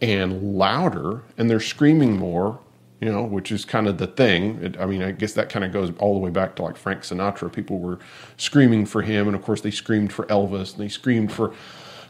and 0.00 0.56
louder 0.56 1.22
and 1.36 1.48
they're 1.48 1.60
screaming 1.60 2.16
more 2.16 2.58
you 3.02 3.10
know, 3.10 3.24
which 3.24 3.50
is 3.50 3.64
kind 3.64 3.88
of 3.88 3.98
the 3.98 4.06
thing. 4.06 4.62
It, 4.62 4.78
I 4.78 4.86
mean, 4.86 5.02
I 5.02 5.10
guess 5.10 5.32
that 5.32 5.48
kind 5.48 5.64
of 5.64 5.72
goes 5.72 5.92
all 5.98 6.14
the 6.14 6.20
way 6.20 6.30
back 6.30 6.54
to 6.56 6.62
like 6.62 6.76
Frank 6.76 7.00
Sinatra. 7.00 7.52
People 7.52 7.80
were 7.80 7.98
screaming 8.36 8.86
for 8.86 9.02
him, 9.02 9.26
and 9.26 9.34
of 9.34 9.42
course, 9.42 9.60
they 9.60 9.72
screamed 9.72 10.12
for 10.12 10.24
Elvis, 10.26 10.74
and 10.74 10.84
they 10.84 10.88
screamed 10.88 11.32
for 11.32 11.52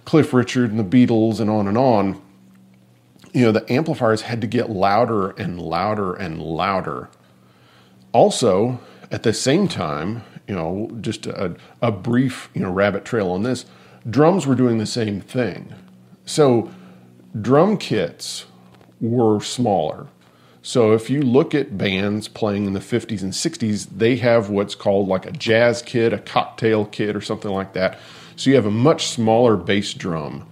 Cliff 0.04 0.34
Richard 0.34 0.70
and 0.70 0.78
the 0.78 0.84
Beatles, 0.84 1.40
and 1.40 1.48
on 1.48 1.66
and 1.66 1.78
on. 1.78 2.20
You 3.32 3.46
know, 3.46 3.52
the 3.52 3.72
amplifiers 3.72 4.22
had 4.22 4.42
to 4.42 4.46
get 4.46 4.68
louder 4.68 5.30
and 5.30 5.58
louder 5.58 6.12
and 6.12 6.42
louder. 6.42 7.08
Also, 8.12 8.78
at 9.10 9.22
the 9.22 9.32
same 9.32 9.68
time, 9.68 10.24
you 10.46 10.54
know, 10.54 10.90
just 11.00 11.24
a, 11.24 11.56
a 11.80 11.90
brief, 11.90 12.50
you 12.52 12.60
know, 12.60 12.70
rabbit 12.70 13.06
trail 13.06 13.30
on 13.30 13.44
this, 13.44 13.64
drums 14.08 14.46
were 14.46 14.54
doing 14.54 14.78
the 14.78 14.86
same 14.86 15.20
thing. 15.20 15.72
So, 16.24 16.70
drum 17.40 17.76
kits 17.76 18.46
were 19.00 19.40
smaller 19.40 20.06
so 20.62 20.92
if 20.92 21.10
you 21.10 21.22
look 21.22 21.56
at 21.56 21.76
bands 21.76 22.28
playing 22.28 22.66
in 22.66 22.72
the 22.72 22.80
50s 22.80 23.22
and 23.22 23.32
60s, 23.32 23.88
they 23.96 24.16
have 24.16 24.48
what's 24.48 24.76
called 24.76 25.08
like 25.08 25.26
a 25.26 25.32
jazz 25.32 25.82
kit, 25.82 26.12
a 26.12 26.18
cocktail 26.18 26.84
kit, 26.86 27.16
or 27.16 27.20
something 27.20 27.50
like 27.50 27.72
that. 27.72 27.98
So 28.36 28.48
you 28.48 28.56
have 28.56 28.66
a 28.66 28.70
much 28.70 29.08
smaller 29.08 29.56
bass 29.56 29.92
drum, 29.92 30.46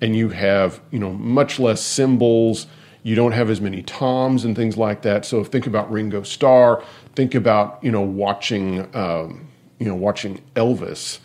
and 0.00 0.14
you 0.14 0.28
have 0.28 0.80
you 0.92 1.00
know 1.00 1.12
much 1.12 1.58
less 1.58 1.82
cymbals. 1.82 2.68
You 3.02 3.16
don't 3.16 3.32
have 3.32 3.50
as 3.50 3.60
many 3.60 3.82
toms 3.82 4.44
and 4.44 4.54
things 4.54 4.76
like 4.76 5.02
that. 5.02 5.24
So 5.24 5.42
think 5.42 5.66
about 5.66 5.90
Ringo 5.90 6.22
Starr. 6.22 6.82
Think 7.16 7.34
about 7.34 7.80
you 7.82 7.90
know 7.90 8.02
watching 8.02 8.94
um, 8.94 9.48
you 9.80 9.86
know 9.86 9.96
watching 9.96 10.42
Elvis. 10.54 11.18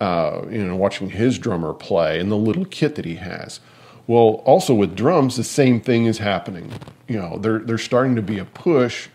Uh, 0.00 0.42
you 0.48 0.64
know 0.64 0.76
watching 0.76 1.10
his 1.10 1.38
drummer 1.38 1.74
play 1.74 2.20
and 2.20 2.30
the 2.30 2.36
little 2.36 2.64
kit 2.64 2.94
that 2.94 3.04
he 3.04 3.16
has. 3.16 3.60
Well, 4.06 4.42
also 4.46 4.72
with 4.72 4.96
drums, 4.96 5.36
the 5.36 5.44
same 5.44 5.80
thing 5.80 6.06
is 6.06 6.18
happening. 6.18 6.72
You 7.08 7.18
know, 7.18 7.38
there 7.38 7.58
there's 7.58 7.82
starting 7.82 8.16
to 8.16 8.22
be 8.22 8.38
a 8.38 8.44
push 8.44 9.08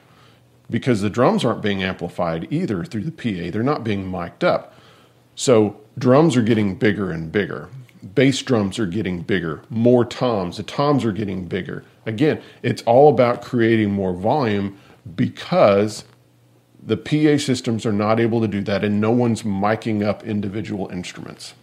because 0.70 1.02
the 1.02 1.10
drums 1.10 1.46
aren't 1.46 1.62
being 1.62 1.84
amplified 1.84 2.48
either 2.52 2.84
through 2.84 3.04
the 3.04 3.12
PA. 3.12 3.52
They're 3.52 3.63
not 3.63 3.84
being 3.84 4.10
mic'd 4.10 4.44
up. 4.44 4.74
So 5.36 5.80
drums 5.98 6.36
are 6.36 6.42
getting 6.42 6.75
bigger 6.75 7.12
and 7.12 7.32
bigger. 7.32 7.70
Bass 8.16 8.42
drums 8.42 8.80
are 8.80 8.86
getting 8.86 9.22
bigger. 9.22 9.62
More 9.70 10.04
toms. 10.04 10.58
The 10.58 10.63
toms 10.63 11.06
are 11.06 11.12
getting 11.12 11.46
bigger. 11.46 11.84
Again, 12.06 12.42
it's 12.62 12.82
all 12.84 13.10
about 13.10 13.42
creating 13.42 13.92
more 13.92 14.13
volume 14.13 14.78
because 15.16 16.04
the 16.86 16.98
PA 16.98 17.38
systems 17.38 17.86
are 17.86 17.94
not 17.94 18.20
able 18.20 18.42
to 18.42 18.48
do 18.48 18.62
that 18.62 18.84
and 18.84 19.00
no 19.00 19.12
one's 19.12 19.44
miking 19.44 20.06
up 20.06 20.24
individual 20.24 20.90
instruments. 20.90 21.54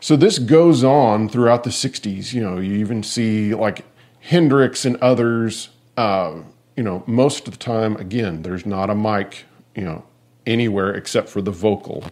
So 0.00 0.16
this 0.16 0.38
goes 0.38 0.84
on 0.84 1.28
throughout 1.28 1.64
the 1.64 1.70
60s. 1.70 2.32
You 2.32 2.42
know, 2.42 2.58
you 2.58 2.74
even 2.74 3.02
see 3.02 3.54
like 3.54 3.84
Hendrix 4.20 4.84
and 4.84 4.96
others. 4.98 5.70
Uh, 5.96 6.42
you 6.76 6.82
know, 6.82 7.02
most 7.06 7.48
of 7.48 7.52
the 7.52 7.58
time, 7.58 7.96
again, 7.96 8.42
there's 8.42 8.66
not 8.66 8.90
a 8.90 8.94
mic, 8.94 9.44
you 9.74 9.82
know, 9.82 10.04
anywhere 10.46 10.94
except 10.94 11.28
for 11.28 11.40
the 11.40 11.50
vocal. 11.50 12.04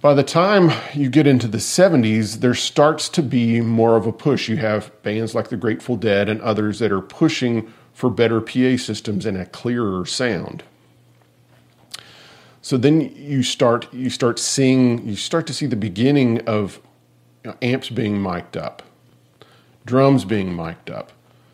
By 0.00 0.14
the 0.14 0.24
time 0.24 0.72
you 0.94 1.08
get 1.08 1.26
into 1.26 1.48
the 1.48 1.58
70s, 1.58 2.40
there 2.40 2.54
starts 2.54 3.08
to 3.10 3.22
be 3.22 3.60
more 3.60 3.96
of 3.96 4.06
a 4.06 4.12
push. 4.12 4.48
You 4.48 4.56
have 4.58 4.90
bands 5.02 5.34
like 5.34 5.48
the 5.48 5.56
Grateful 5.56 5.96
Dead 5.96 6.28
and 6.28 6.40
others 6.42 6.80
that 6.80 6.92
are 6.92 7.00
pushing 7.00 7.72
for 7.96 8.10
better 8.10 8.42
PA 8.42 8.76
systems 8.76 9.24
and 9.24 9.38
a 9.38 9.46
clearer 9.46 10.04
sound. 10.04 10.62
So 12.60 12.76
then 12.76 13.00
you 13.00 13.42
start 13.42 13.90
you 13.90 14.10
start 14.10 14.38
seeing 14.38 15.08
you 15.08 15.16
start 15.16 15.46
to 15.46 15.54
see 15.54 15.64
the 15.64 15.76
beginning 15.76 16.46
of 16.46 16.78
you 17.42 17.52
know, 17.52 17.56
amps 17.62 17.88
being 17.88 18.22
mic'd 18.22 18.54
up, 18.54 18.82
drums 19.86 20.26
being 20.26 20.54
mic'd 20.54 20.90
up. 20.90 21.12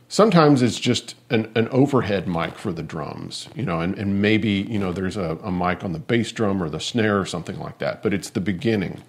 Sometimes 0.09 0.63
it's 0.63 0.81
just 0.81 1.15
an, 1.31 1.49
an 1.55 1.69
overhead 1.69 2.27
mic 2.27 2.59
for 2.59 2.73
the 2.73 2.83
drums, 2.83 3.49
you 3.55 3.63
know, 3.63 3.81
and, 3.81 3.97
and 3.97 4.21
maybe 4.21 4.51
you 4.51 4.81
know 4.81 4.93
there's 4.93 5.17
a, 5.17 5.39
a 5.45 5.53
mic 5.53 5.85
on 5.85 5.93
the 5.93 6.01
bass 6.01 6.33
drum 6.33 6.61
or 6.61 6.69
the 6.69 6.81
snare 6.81 7.21
or 7.21 7.25
something 7.25 7.61
like 7.61 7.79
that. 7.79 8.03
But 8.03 8.13
it's 8.13 8.31
the 8.31 8.41
beginning. 8.41 9.01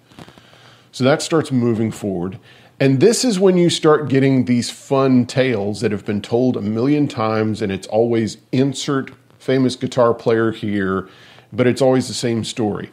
So 0.92 1.02
that 1.02 1.20
starts 1.20 1.50
moving 1.50 1.90
forward. 1.90 2.38
And 2.80 3.00
this 3.00 3.24
is 3.24 3.38
when 3.38 3.56
you 3.56 3.70
start 3.70 4.08
getting 4.08 4.44
these 4.44 4.70
fun 4.70 5.26
tales 5.26 5.80
that 5.80 5.92
have 5.92 6.04
been 6.04 6.22
told 6.22 6.56
a 6.56 6.60
million 6.60 7.06
times, 7.08 7.62
and 7.62 7.70
it's 7.70 7.86
always 7.86 8.38
insert 8.52 9.12
famous 9.38 9.76
guitar 9.76 10.14
player 10.14 10.52
here 10.52 11.08
but 11.54 11.66
it's 11.66 11.82
always 11.82 12.08
the 12.08 12.14
same 12.14 12.44
story. 12.44 12.90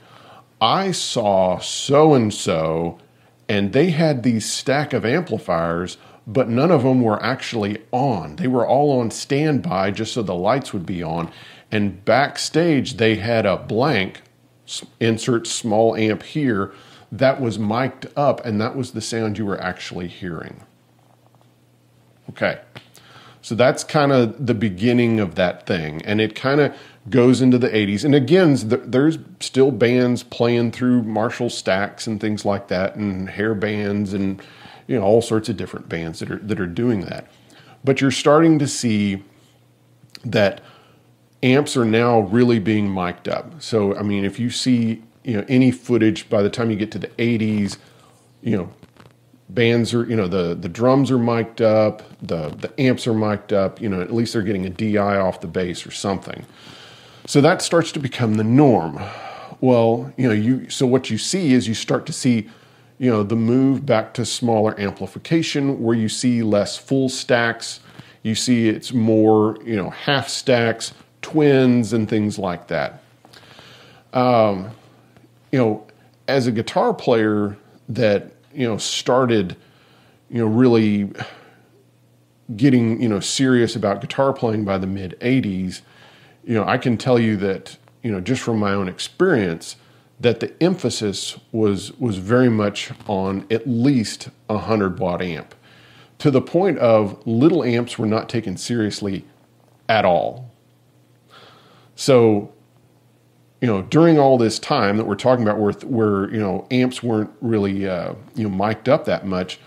I 0.59 0.91
saw 0.91 1.59
so 1.59 2.13
and 2.13 2.33
so, 2.33 2.99
and 3.49 3.73
they 3.73 3.89
had 3.89 4.23
these 4.23 4.49
stack 4.49 4.93
of 4.93 5.05
amplifiers, 5.05 5.97
but 6.27 6.47
none 6.47 6.71
of 6.71 6.83
them 6.83 7.01
were 7.01 7.21
actually 7.23 7.79
on. 7.91 8.35
They 8.35 8.47
were 8.47 8.67
all 8.67 8.99
on 8.99 9.09
standby 9.09 9.91
just 9.91 10.13
so 10.13 10.21
the 10.21 10.35
lights 10.35 10.71
would 10.71 10.85
be 10.85 11.01
on. 11.01 11.31
And 11.71 12.05
backstage, 12.05 12.97
they 12.97 13.15
had 13.15 13.45
a 13.45 13.57
blank 13.57 14.21
insert 14.99 15.47
small 15.47 15.95
amp 15.95 16.23
here 16.23 16.71
that 17.11 17.41
was 17.41 17.59
mic'd 17.59 18.07
up, 18.15 18.45
and 18.45 18.61
that 18.61 18.75
was 18.75 18.91
the 18.91 19.01
sound 19.01 19.37
you 19.37 19.45
were 19.45 19.61
actually 19.61 20.07
hearing. 20.07 20.63
Okay. 22.29 22.61
So 23.41 23.55
that's 23.55 23.83
kind 23.83 24.11
of 24.11 24.45
the 24.45 24.53
beginning 24.53 25.19
of 25.19 25.35
that 25.35 25.65
thing. 25.65 26.01
And 26.03 26.21
it 26.21 26.35
kind 26.35 26.61
of 26.61 26.75
goes 27.09 27.41
into 27.41 27.57
the 27.57 27.69
80s. 27.69 28.05
And 28.05 28.13
again, 28.13 28.55
there's 28.63 29.17
still 29.39 29.71
bands 29.71 30.23
playing 30.23 30.71
through 30.71 31.03
Marshall 31.03 31.49
stacks 31.49 32.05
and 32.05 32.21
things 32.21 32.45
like 32.45 32.67
that, 32.67 32.95
and 32.95 33.29
hair 33.29 33.55
bands, 33.55 34.13
and 34.13 34.41
you 34.87 34.97
know 34.97 35.03
all 35.03 35.21
sorts 35.21 35.49
of 35.49 35.57
different 35.57 35.89
bands 35.89 36.19
that 36.19 36.31
are 36.31 36.37
that 36.37 36.59
are 36.59 36.67
doing 36.67 37.01
that. 37.01 37.27
But 37.83 37.99
you're 37.99 38.11
starting 38.11 38.59
to 38.59 38.67
see 38.67 39.23
that 40.23 40.61
amps 41.41 41.75
are 41.75 41.85
now 41.85 42.19
really 42.19 42.59
being 42.59 42.93
mic'd 42.93 43.27
up. 43.27 43.61
So 43.61 43.95
I 43.95 44.03
mean, 44.03 44.23
if 44.23 44.39
you 44.39 44.51
see 44.51 45.01
you 45.23 45.37
know 45.37 45.45
any 45.47 45.71
footage 45.71 46.29
by 46.29 46.41
the 46.41 46.49
time 46.49 46.71
you 46.71 46.77
get 46.77 46.91
to 46.91 46.99
the 46.99 47.07
80s, 47.07 47.77
you 48.41 48.57
know 48.57 48.73
bands 49.49 49.93
are 49.93 50.05
you 50.05 50.15
know 50.15 50.27
the 50.27 50.55
the 50.55 50.69
drums 50.69 51.11
are 51.11 51.19
mic'd 51.19 51.61
up, 51.61 52.03
the 52.21 52.49
the 52.49 52.73
amps 52.79 53.05
are 53.07 53.13
mic'd 53.13 53.53
up. 53.53 53.81
You 53.81 53.89
know 53.89 54.01
at 54.01 54.13
least 54.13 54.33
they're 54.33 54.41
getting 54.41 54.65
a 54.65 54.69
DI 54.69 54.97
off 54.97 55.41
the 55.41 55.47
bass 55.47 55.85
or 55.85 55.91
something. 55.91 56.45
So 57.25 57.41
that 57.41 57.61
starts 57.61 57.91
to 57.93 57.99
become 57.99 58.35
the 58.35 58.43
norm. 58.43 58.99
Well, 59.59 60.11
you 60.17 60.27
know, 60.27 60.33
you 60.33 60.69
so 60.69 60.87
what 60.87 61.09
you 61.09 61.17
see 61.17 61.53
is 61.53 61.67
you 61.67 61.75
start 61.75 62.05
to 62.07 62.13
see, 62.13 62.49
you 62.97 63.11
know, 63.11 63.23
the 63.23 63.35
move 63.35 63.85
back 63.85 64.13
to 64.15 64.25
smaller 64.25 64.79
amplification 64.79 65.81
where 65.81 65.95
you 65.95 66.09
see 66.09 66.41
less 66.41 66.77
full 66.77 67.09
stacks. 67.09 67.79
You 68.23 68.35
see 68.35 68.69
it's 68.69 68.91
more, 68.91 69.57
you 69.63 69.75
know, 69.75 69.91
half 69.91 70.29
stacks, 70.29 70.93
twins, 71.21 71.93
and 71.93 72.09
things 72.09 72.39
like 72.39 72.67
that. 72.67 73.03
Um, 74.13 74.71
you 75.51 75.59
know, 75.59 75.87
as 76.27 76.47
a 76.47 76.51
guitar 76.51 76.93
player 76.93 77.57
that 77.89 78.31
you 78.53 78.67
know 78.67 78.77
started, 78.77 79.55
you 80.29 80.39
know, 80.39 80.47
really 80.47 81.11
getting 82.55 83.01
you 83.01 83.09
know 83.09 83.19
serious 83.19 83.75
about 83.75 84.01
guitar 84.01 84.33
playing 84.33 84.65
by 84.65 84.77
the 84.77 84.87
mid 84.87 85.17
'80s, 85.19 85.81
you 86.43 86.53
know, 86.53 86.65
I 86.65 86.77
can 86.77 86.97
tell 86.97 87.19
you 87.19 87.37
that 87.37 87.77
you 88.01 88.11
know 88.11 88.21
just 88.21 88.41
from 88.41 88.59
my 88.59 88.71
own 88.71 88.87
experience 88.87 89.75
that 90.19 90.39
the 90.39 90.53
emphasis 90.61 91.37
was 91.51 91.91
was 91.99 92.17
very 92.17 92.49
much 92.49 92.91
on 93.07 93.45
at 93.49 93.67
least 93.67 94.29
a 94.49 94.59
hundred 94.59 94.99
watt 94.99 95.21
amp, 95.21 95.55
to 96.19 96.31
the 96.31 96.41
point 96.41 96.77
of 96.77 97.25
little 97.27 97.63
amps 97.63 97.97
were 97.97 98.05
not 98.05 98.29
taken 98.29 98.55
seriously 98.55 99.25
at 99.89 100.05
all. 100.05 100.49
So 101.95 102.53
you 103.61 103.67
know, 103.67 103.83
during 103.83 104.19
all 104.19 104.37
this 104.37 104.57
time 104.59 104.97
that 104.97 105.05
we're 105.05 105.15
talking 105.15 105.43
about, 105.43 105.59
where 105.59 105.73
where 105.85 106.33
you 106.33 106.39
know 106.39 106.67
amps 106.71 107.03
weren't 107.03 107.29
really 107.41 107.87
uh, 107.87 108.15
you 108.35 108.49
know 108.49 108.55
mic'd 108.55 108.89
up 108.89 109.05
that 109.05 109.25
much, 109.25 109.59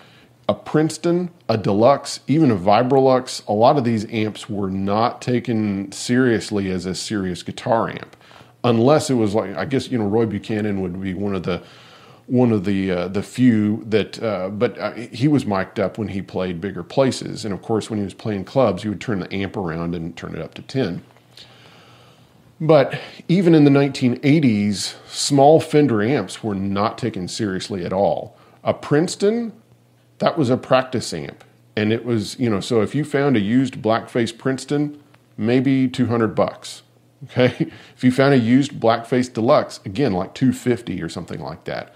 a 0.48 0.54
Princeton, 0.54 1.30
a 1.48 1.56
Deluxe, 1.56 2.20
even 2.26 2.50
a 2.50 2.56
Vibrolux, 2.56 3.46
a 3.46 3.52
lot 3.52 3.78
of 3.78 3.84
these 3.84 4.04
amps 4.12 4.50
were 4.50 4.70
not 4.70 5.22
taken 5.22 5.92
seriously 5.92 6.70
as 6.70 6.86
a 6.86 6.94
serious 6.94 7.42
guitar 7.44 7.88
amp, 7.88 8.16
unless 8.64 9.10
it 9.10 9.14
was 9.14 9.34
like 9.34 9.56
I 9.56 9.64
guess 9.64 9.88
you 9.88 9.98
know 9.98 10.06
Roy 10.06 10.26
Buchanan 10.26 10.82
would 10.82 11.00
be 11.00 11.14
one 11.14 11.34
of 11.36 11.44
the 11.44 11.62
one 12.26 12.50
of 12.50 12.64
the 12.64 12.90
uh, 12.90 13.08
the 13.08 13.22
few 13.22 13.84
that, 13.86 14.20
uh, 14.22 14.48
but 14.48 14.76
uh, 14.78 14.92
he 14.92 15.28
was 15.28 15.46
mic'd 15.46 15.78
up 15.78 15.98
when 15.98 16.08
he 16.08 16.20
played 16.20 16.60
bigger 16.60 16.82
places, 16.82 17.44
and 17.44 17.54
of 17.54 17.62
course 17.62 17.90
when 17.90 17.98
he 18.00 18.04
was 18.04 18.14
playing 18.14 18.44
clubs, 18.44 18.82
he 18.82 18.88
would 18.88 19.00
turn 19.00 19.20
the 19.20 19.32
amp 19.32 19.56
around 19.56 19.94
and 19.94 20.16
turn 20.16 20.34
it 20.34 20.42
up 20.42 20.54
to 20.54 20.62
ten. 20.62 21.04
But 22.60 22.98
even 23.28 23.54
in 23.54 23.64
the 23.64 23.70
1980s, 23.70 24.94
small 25.08 25.60
Fender 25.60 26.02
amps 26.02 26.42
were 26.42 26.54
not 26.54 26.98
taken 26.98 27.28
seriously 27.28 27.84
at 27.84 27.92
all. 27.92 28.36
A 28.62 28.72
Princeton, 28.72 29.52
that 30.18 30.38
was 30.38 30.50
a 30.50 30.56
practice 30.56 31.12
amp. 31.12 31.44
And 31.76 31.92
it 31.92 32.04
was, 32.04 32.38
you 32.38 32.48
know, 32.48 32.60
so 32.60 32.80
if 32.80 32.94
you 32.94 33.04
found 33.04 33.36
a 33.36 33.40
used 33.40 33.82
blackface 33.82 34.36
Princeton, 34.36 35.02
maybe 35.36 35.88
200 35.88 36.28
bucks. 36.28 36.82
Okay. 37.24 37.70
If 37.96 38.04
you 38.04 38.12
found 38.12 38.34
a 38.34 38.38
used 38.38 38.72
blackface 38.78 39.32
deluxe, 39.32 39.80
again, 39.86 40.12
like 40.12 40.34
250 40.34 41.00
or 41.00 41.08
something 41.08 41.40
like 41.40 41.64
that. 41.64 41.94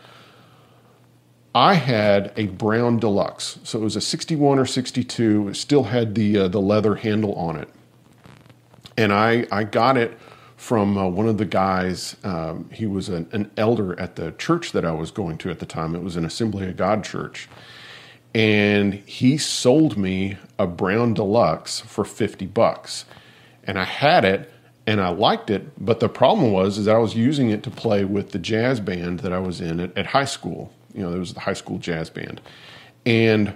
I 1.54 1.74
had 1.74 2.32
a 2.34 2.46
brown 2.46 2.98
deluxe. 2.98 3.58
So 3.62 3.78
it 3.78 3.82
was 3.82 3.94
a 3.94 4.00
61 4.00 4.58
or 4.58 4.64
62. 4.64 5.48
It 5.48 5.56
still 5.56 5.82
had 5.82 6.14
the, 6.14 6.38
uh, 6.38 6.48
the 6.48 6.62
leather 6.62 6.94
handle 6.94 7.34
on 7.34 7.56
it. 7.56 7.68
And 8.96 9.12
I, 9.12 9.46
I 9.52 9.64
got 9.64 9.98
it 9.98 10.16
from 10.58 10.98
uh, 10.98 11.06
one 11.06 11.28
of 11.28 11.38
the 11.38 11.44
guys. 11.44 12.16
Um, 12.24 12.68
he 12.70 12.84
was 12.84 13.08
an, 13.08 13.28
an, 13.32 13.50
elder 13.56 13.98
at 13.98 14.16
the 14.16 14.32
church 14.32 14.72
that 14.72 14.84
I 14.84 14.90
was 14.90 15.12
going 15.12 15.38
to 15.38 15.50
at 15.50 15.60
the 15.60 15.66
time. 15.66 15.94
It 15.94 16.02
was 16.02 16.16
an 16.16 16.24
Assembly 16.24 16.68
of 16.68 16.76
God 16.76 17.04
church. 17.04 17.48
And 18.34 18.94
he 18.94 19.38
sold 19.38 19.96
me 19.96 20.36
a 20.58 20.66
Brown 20.66 21.14
Deluxe 21.14 21.80
for 21.80 22.04
50 22.04 22.46
bucks. 22.46 23.04
And 23.62 23.78
I 23.78 23.84
had 23.84 24.24
it 24.24 24.52
and 24.84 25.00
I 25.00 25.10
liked 25.10 25.48
it, 25.48 25.84
but 25.84 26.00
the 26.00 26.08
problem 26.08 26.50
was 26.50 26.76
is 26.76 26.88
I 26.88 26.98
was 26.98 27.14
using 27.14 27.50
it 27.50 27.62
to 27.62 27.70
play 27.70 28.04
with 28.04 28.32
the 28.32 28.38
jazz 28.38 28.80
band 28.80 29.20
that 29.20 29.32
I 29.32 29.38
was 29.38 29.60
in 29.60 29.78
at, 29.78 29.96
at 29.96 30.06
high 30.06 30.24
school. 30.24 30.72
You 30.92 31.02
know, 31.02 31.10
there 31.10 31.20
was 31.20 31.34
the 31.34 31.40
high 31.40 31.52
school 31.52 31.78
jazz 31.78 32.10
band. 32.10 32.40
And 33.06 33.54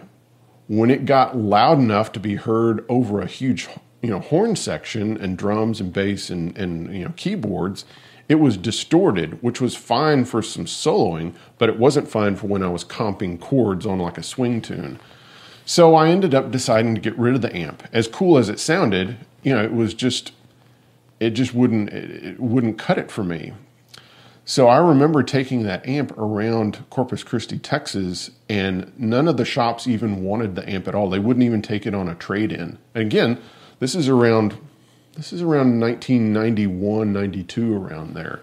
when 0.69 0.91
it 0.91 1.05
got 1.05 1.37
loud 1.37 1.79
enough 1.81 2.13
to 2.13 2.21
be 2.21 2.37
heard 2.37 2.85
over 2.89 3.21
a 3.21 3.27
huge 3.27 3.69
you 4.03 4.11
know 4.11 4.21
horn 4.21 4.57
section 4.57 5.17
and 5.17 5.39
drums 5.39 5.81
and 5.81 5.93
bass 5.93 6.29
and 6.29 6.57
and 6.59 6.95
you 6.95 7.05
know 7.05 7.13
keyboards 7.17 7.85
it 8.29 8.35
was 8.37 8.57
distorted 8.57 9.41
which 9.43 9.61
was 9.61 9.75
fine 9.75 10.25
for 10.25 10.43
some 10.43 10.67
soloing 10.67 11.33
but 11.59 11.69
it 11.69 11.79
wasn't 11.79 12.09
fine 12.09 12.37
for 12.37 12.49
when 12.49 12.63
i 12.63 12.69
was 12.69 12.85
comping 12.85 13.41
chords 13.41 13.87
on 13.87 13.99
like 13.99 14.19
a 14.19 14.23
swing 14.23 14.61
tune 14.61 14.99
so 15.65 15.95
i 15.95 16.09
ended 16.09 16.35
up 16.35 16.51
deciding 16.51 16.95
to 16.95 17.01
get 17.01 17.17
rid 17.17 17.35
of 17.35 17.41
the 17.43 17.57
amp 17.57 17.83
as 17.93 18.09
cool 18.09 18.37
as 18.37 18.49
it 18.49 18.59
sounded 18.61 19.17
you 19.43 19.55
know 19.55 19.63
it 19.63 19.73
was 19.73 19.95
just 19.95 20.33
it 21.21 21.31
just 21.31 21.55
wouldn't 21.55 21.89
it 21.91 22.41
wouldn't 22.41 22.79
cut 22.79 22.99
it 22.99 23.11
for 23.11 23.25
me 23.25 23.53
so 24.45 24.67
I 24.67 24.79
remember 24.79 25.23
taking 25.23 25.63
that 25.63 25.87
amp 25.87 26.17
around 26.19 26.85
Corpus 26.91 27.23
Christi, 27.23 27.59
Texas, 27.59 28.33
and 28.49 28.93
none 28.99 29.29
of 29.29 29.37
the 29.37 29.45
shops 29.45 29.87
even 29.87 30.25
wanted 30.25 30.57
the 30.57 30.69
amp 30.69 30.89
at 30.89 30.97
all. 30.97 31.09
They 31.09 31.21
wouldn't 31.21 31.45
even 31.45 31.63
take 31.63 31.87
it 31.87 31.95
on 31.95 32.09
a 32.09 32.17
trade 32.17 32.51
in. 32.51 32.79
Again, 32.95 33.39
this 33.83 33.97
is 33.97 34.09
around 34.09 34.57
this 35.17 35.33
is 35.33 35.43
around 35.43 35.81
1991, 35.81 37.13
92 37.13 37.75
around 37.75 38.15
there. 38.15 38.41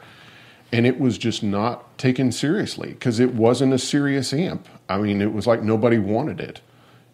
And 0.72 0.86
it 0.86 1.00
was 1.00 1.18
just 1.18 1.42
not 1.42 1.98
taken 1.98 2.34
seriously 2.34 2.90
because 2.90 3.22
it 3.22 3.34
wasn't 3.34 3.74
a 3.74 3.80
serious 3.80 4.34
amp. 4.34 4.68
I 4.90 4.98
mean, 4.98 5.22
it 5.22 5.34
was 5.34 5.48
like 5.48 5.64
nobody 5.64 5.98
wanted 5.98 6.42
it. 6.42 6.60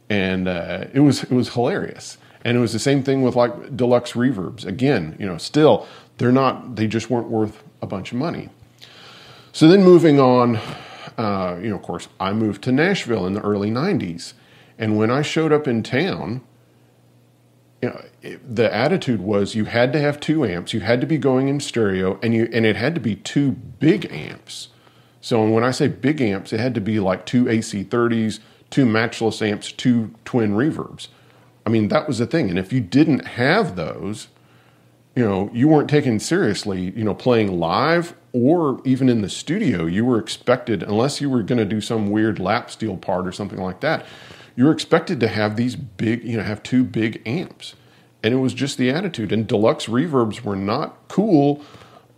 And 0.09 0.47
uh, 0.47 0.85
it 0.91 1.01
was 1.01 1.21
it 1.21 1.31
was 1.31 1.53
hilarious. 1.53 2.17
And 2.43 2.57
it 2.57 2.59
was 2.59 2.73
the 2.73 2.79
same 2.79 3.03
thing 3.03 3.21
with 3.21 3.35
like 3.35 3.77
deluxe 3.77 4.13
reverbs. 4.13 4.65
Again, 4.65 5.15
you 5.19 5.27
know, 5.27 5.37
still 5.37 5.87
they're 6.17 6.31
not 6.31 6.77
they 6.77 6.87
just 6.87 7.11
weren't 7.11 7.29
worth 7.29 7.63
a 7.83 7.85
bunch 7.85 8.11
of 8.11 8.17
money. 8.17 8.49
So 9.53 9.67
then 9.67 9.83
moving 9.83 10.19
on, 10.19 10.55
uh, 11.19 11.59
you 11.61 11.69
know, 11.69 11.75
of 11.75 11.83
course, 11.83 12.07
I 12.19 12.33
moved 12.33 12.63
to 12.63 12.71
Nashville 12.71 13.27
in 13.27 13.33
the 13.33 13.41
early 13.41 13.69
90s. 13.69 14.33
And 14.79 14.97
when 14.97 15.11
I 15.11 15.21
showed 15.21 15.53
up 15.53 15.67
in 15.67 15.83
town, 15.83 16.41
you 17.85 17.91
know, 17.91 18.03
it, 18.23 18.55
the 18.55 18.73
attitude 18.73 19.21
was 19.21 19.53
you 19.53 19.65
had 19.65 19.93
to 19.93 19.99
have 19.99 20.19
two 20.19 20.43
amps, 20.43 20.73
you 20.73 20.79
had 20.79 21.01
to 21.01 21.07
be 21.07 21.19
going 21.19 21.49
in 21.49 21.59
stereo, 21.59 22.19
and 22.23 22.33
you 22.33 22.49
and 22.51 22.65
it 22.65 22.75
had 22.75 22.95
to 22.95 23.01
be 23.01 23.15
two 23.15 23.51
big 23.51 24.11
amps. 24.11 24.69
So 25.21 25.47
when 25.47 25.63
I 25.63 25.69
say 25.69 25.87
big 25.87 26.19
amps, 26.19 26.51
it 26.51 26.59
had 26.59 26.73
to 26.73 26.81
be 26.81 26.99
like 26.99 27.27
two 27.27 27.45
AC30s, 27.45 28.39
two 28.71 28.87
matchless 28.87 29.39
amps, 29.43 29.71
two 29.71 30.15
twin 30.25 30.53
reverbs. 30.53 31.09
I 31.63 31.69
mean, 31.69 31.89
that 31.89 32.07
was 32.07 32.17
the 32.17 32.25
thing. 32.25 32.49
And 32.49 32.57
if 32.57 32.73
you 32.73 32.79
didn't 32.79 33.27
have 33.27 33.75
those, 33.75 34.29
you 35.15 35.23
know, 35.23 35.51
you 35.53 35.67
weren't 35.67 35.89
taken 35.89 36.19
seriously, 36.19 36.91
you 36.95 37.03
know, 37.03 37.13
playing 37.13 37.59
live 37.59 38.15
or 38.33 38.81
even 38.83 39.09
in 39.09 39.21
the 39.21 39.29
studio. 39.29 39.85
You 39.85 40.05
were 40.05 40.19
expected, 40.19 40.81
unless 40.81 41.21
you 41.21 41.29
were 41.29 41.43
going 41.43 41.59
to 41.59 41.65
do 41.65 41.81
some 41.81 42.09
weird 42.09 42.39
lap 42.39 42.71
steel 42.71 42.97
part 42.97 43.27
or 43.27 43.31
something 43.31 43.61
like 43.61 43.81
that, 43.81 44.05
you're 44.55 44.71
expected 44.71 45.19
to 45.19 45.27
have 45.27 45.55
these 45.55 45.75
big, 45.75 46.23
you 46.23 46.37
know, 46.37 46.43
have 46.43 46.63
two 46.63 46.83
big 46.83 47.21
amps. 47.25 47.75
And 48.23 48.33
it 48.33 48.37
was 48.37 48.53
just 48.53 48.77
the 48.77 48.89
attitude. 48.89 49.31
And 49.31 49.47
deluxe 49.47 49.85
reverbs 49.85 50.41
were 50.41 50.55
not 50.55 51.07
cool 51.07 51.61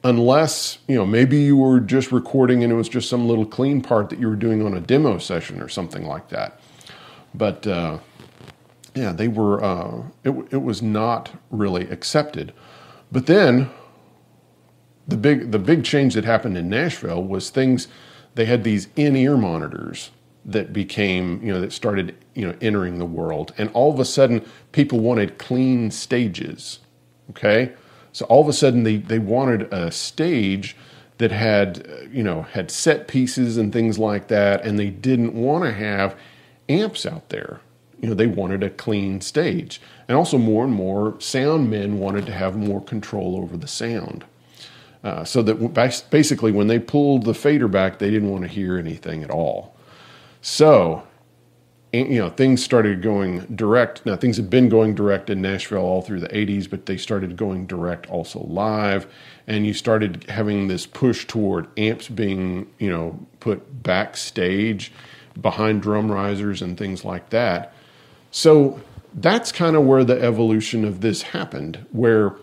unless, 0.03 0.77
you 0.87 0.95
know, 0.95 1.05
maybe 1.05 1.37
you 1.37 1.57
were 1.57 1.79
just 1.79 2.11
recording 2.11 2.63
and 2.63 2.71
it 2.71 2.75
was 2.75 2.87
just 2.87 3.09
some 3.09 3.27
little 3.27 3.45
clean 3.45 3.81
part 3.81 4.09
that 4.09 4.19
you 4.19 4.29
were 4.29 4.35
doing 4.35 4.65
on 4.65 4.73
a 4.73 4.79
demo 4.79 5.17
session 5.17 5.61
or 5.61 5.67
something 5.67 6.05
like 6.05 6.29
that. 6.29 6.61
But 7.33 7.67
uh, 7.67 7.99
yeah, 8.95 9.11
they 9.11 9.27
were, 9.27 9.63
uh, 9.63 10.03
it, 10.23 10.31
it 10.51 10.61
was 10.61 10.81
not 10.81 11.31
really 11.49 11.89
accepted. 11.89 12.53
But 13.11 13.25
then 13.25 13.69
the 15.07 15.17
big, 15.17 15.51
the 15.51 15.59
big 15.59 15.83
change 15.83 16.13
that 16.13 16.23
happened 16.25 16.57
in 16.57 16.69
Nashville 16.69 17.23
was 17.23 17.49
things, 17.49 17.87
they 18.35 18.45
had 18.45 18.63
these 18.63 18.87
in 18.95 19.15
ear 19.15 19.35
monitors 19.35 20.11
that 20.47 20.71
became, 20.71 21.43
you 21.43 21.51
know, 21.51 21.59
that 21.59 21.73
started, 21.73 22.15
you 22.33 22.47
know, 22.47 22.55
entering 22.61 22.97
the 22.97 23.05
world. 23.05 23.53
And 23.57 23.69
all 23.73 23.93
of 23.93 23.99
a 23.99 24.05
sudden, 24.05 24.45
people 24.71 24.99
wanted 24.99 25.37
clean 25.37 25.91
stages. 25.91 26.79
Okay. 27.31 27.73
So 28.13 28.25
all 28.25 28.41
of 28.41 28.47
a 28.47 28.53
sudden, 28.53 28.83
they, 28.83 28.97
they 28.97 29.19
wanted 29.19 29.71
a 29.73 29.91
stage 29.91 30.75
that 31.17 31.31
had, 31.31 31.85
you 32.11 32.23
know, 32.23 32.43
had 32.43 32.71
set 32.71 33.07
pieces 33.07 33.57
and 33.57 33.73
things 33.73 33.99
like 33.99 34.29
that. 34.29 34.63
And 34.63 34.79
they 34.79 34.89
didn't 34.89 35.33
want 35.33 35.65
to 35.65 35.73
have 35.73 36.15
amps 36.69 37.05
out 37.05 37.29
there. 37.29 37.59
You 37.99 38.09
know, 38.09 38.15
they 38.15 38.27
wanted 38.27 38.63
a 38.63 38.69
clean 38.69 39.19
stage. 39.21 39.81
And 40.07 40.15
also, 40.15 40.37
more 40.37 40.63
and 40.63 40.73
more 40.73 41.19
sound 41.19 41.69
men 41.69 41.99
wanted 41.99 42.25
to 42.27 42.31
have 42.31 42.55
more 42.55 42.81
control 42.81 43.35
over 43.35 43.57
the 43.57 43.67
sound. 43.67 44.23
Uh, 45.03 45.23
so 45.23 45.41
that 45.41 46.09
basically, 46.09 46.51
when 46.51 46.67
they 46.67 46.79
pulled 46.79 47.25
the 47.25 47.33
fader 47.33 47.67
back, 47.67 47.99
they 47.99 48.09
didn't 48.09 48.29
want 48.29 48.43
to 48.43 48.47
hear 48.47 48.77
anything 48.77 49.23
at 49.23 49.29
all. 49.29 49.76
So, 50.49 51.03
you 51.91 52.19
know, 52.19 52.29
things 52.29 52.63
started 52.63 53.01
going 53.01 53.41
direct. 53.53 54.05
Now, 54.05 54.15
things 54.15 54.37
had 54.37 54.49
been 54.49 54.69
going 54.69 54.95
direct 54.95 55.29
in 55.29 55.41
Nashville 55.41 55.79
all 55.79 56.01
through 56.01 56.21
the 56.21 56.29
80s, 56.29 56.69
but 56.69 56.85
they 56.85 56.95
started 56.95 57.35
going 57.35 57.67
direct 57.67 58.07
also 58.09 58.39
live. 58.39 59.07
And 59.45 59.67
you 59.67 59.73
started 59.73 60.23
having 60.29 60.69
this 60.69 60.85
push 60.85 61.27
toward 61.27 61.67
amps 61.77 62.07
being, 62.07 62.65
you 62.79 62.89
know, 62.89 63.19
put 63.41 63.83
backstage 63.83 64.93
behind 65.39 65.81
drum 65.81 66.09
risers 66.09 66.61
and 66.61 66.77
things 66.77 67.03
like 67.03 67.29
that. 67.31 67.73
So, 68.31 68.79
that's 69.15 69.51
kind 69.51 69.75
of 69.75 69.83
where 69.83 70.05
the 70.05 70.19
evolution 70.23 70.85
of 70.85 71.01
this 71.01 71.23
happened, 71.23 71.85
where 71.91 72.37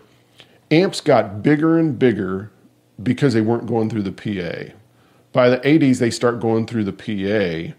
amps 0.69 1.01
got 1.01 1.41
bigger 1.41 1.79
and 1.79 1.97
bigger 1.97 2.51
because 3.01 3.33
they 3.33 3.41
weren't 3.41 3.65
going 3.65 3.89
through 3.89 4.03
the 4.03 4.11
PA. 4.11 4.75
By 5.33 5.49
the 5.49 5.57
80s, 5.57 5.97
they 5.97 6.11
start 6.11 6.39
going 6.39 6.67
through 6.67 6.83
the 6.83 6.93
PA. 6.93 7.75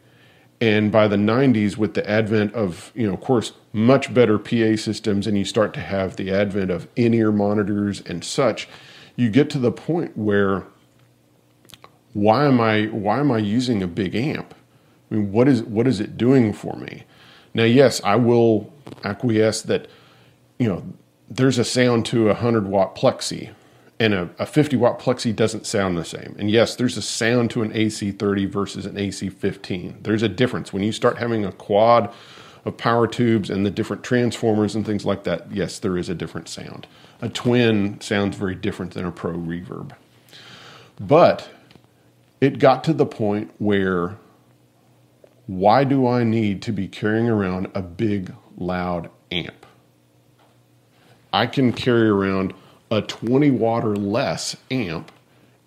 And 0.61 0.91
by 0.91 1.07
the 1.07 1.17
90s, 1.17 1.77
with 1.77 1.95
the 1.95 2.09
advent 2.09 2.55
of, 2.55 2.91
you 2.95 3.07
know, 3.07 3.15
of 3.15 3.21
course, 3.21 3.53
much 3.73 4.15
better 4.15 4.39
PA 4.39 4.77
systems, 4.77 5.27
and 5.27 5.37
you 5.37 5.45
start 5.45 5.75
to 5.75 5.81
have 5.81 6.17
the 6.17 6.31
advent 6.31 6.71
of 6.71 6.89
in 6.97 7.13
ear 7.13 7.31
monitors 7.31 8.01
and 8.01 8.25
such, 8.25 8.69
you 9.17 9.29
get 9.29 9.51
to 9.51 9.59
the 9.59 9.73
point 9.73 10.17
where 10.17 10.65
why 12.17 12.47
am 12.47 12.61
I 12.61 12.87
why 12.87 13.19
am 13.21 13.31
I 13.31 13.39
using 13.39 13.83
a 13.83 13.87
big 13.87 14.15
amp? 14.15 14.55
I 15.11 15.15
mean, 15.15 15.33
what 15.33 15.49
is 15.49 15.63
what 15.63 15.87
is 15.87 16.01
it 16.01 16.17
doing 16.17 16.55
for 16.55 16.75
me? 16.77 17.05
Now, 17.53 17.65
yes, 17.65 18.01
I 18.03 18.17
will 18.17 18.73
acquiesce 19.05 19.61
that 19.63 19.89
you 20.59 20.69
know 20.69 20.83
there's 21.29 21.59
a 21.59 21.65
sound 21.65 22.07
to 22.07 22.31
a 22.31 22.35
hundred 22.35 22.67
watt 22.69 22.97
plexi, 22.97 23.51
and 23.99 24.15
a, 24.15 24.31
a 24.39 24.47
50 24.47 24.77
watt 24.77 24.99
plexi 24.99 25.35
doesn't 25.35 25.67
sound 25.67 25.97
the 25.97 26.05
same. 26.05 26.37
And 26.39 26.51
yes, 26.51 26.77
there's 26.77 26.97
a 26.97 27.03
sound 27.03 27.51
to 27.53 27.63
an 27.63 27.73
AC30 27.73 28.49
versus 28.49 28.87
an 28.87 28.97
AC15. 28.97 30.03
There's 30.03 30.23
a 30.23 30.29
difference 30.29 30.73
when 30.73 30.83
you 30.83 30.93
start 30.93 31.19
having 31.19 31.45
a 31.45 31.53
quad 31.53 32.13
of 32.67 32.77
power 32.77 33.07
tubes 33.07 33.49
and 33.49 33.65
the 33.65 33.71
different 33.71 34.03
transformers 34.03 34.75
and 34.75 34.85
things 34.85 35.05
like 35.05 35.25
that. 35.25 35.51
Yes, 35.51 35.79
there 35.79 35.97
is 35.97 36.09
a 36.09 36.15
different 36.15 36.49
sound. 36.49 36.87
A 37.23 37.29
twin 37.29 38.01
sounds 38.01 38.37
very 38.37 38.55
different 38.55 38.93
than 38.93 39.07
a 39.07 39.13
pro 39.13 39.33
reverb, 39.33 39.93
but 41.01 41.49
it 42.41 42.59
got 42.59 42.85
to 42.85 42.93
the 42.93 43.07
point 43.07 43.53
where 43.59 44.19
why 45.47 45.85
do 45.85 46.07
I 46.07 46.25
need 46.25 46.61
to 46.63 46.73
be 46.73 46.89
carrying 46.89 47.29
around 47.29 47.69
a 47.73 47.81
big, 47.81 48.35
loud 48.57 49.11
amp? 49.31 49.65
I 51.33 51.47
can 51.47 51.73
carry 51.73 52.09
around 52.09 52.53
a 52.91 53.03
20 53.03 53.51
watt 53.51 53.85
or 53.85 53.97
less 53.97 54.57
amp 54.71 55.13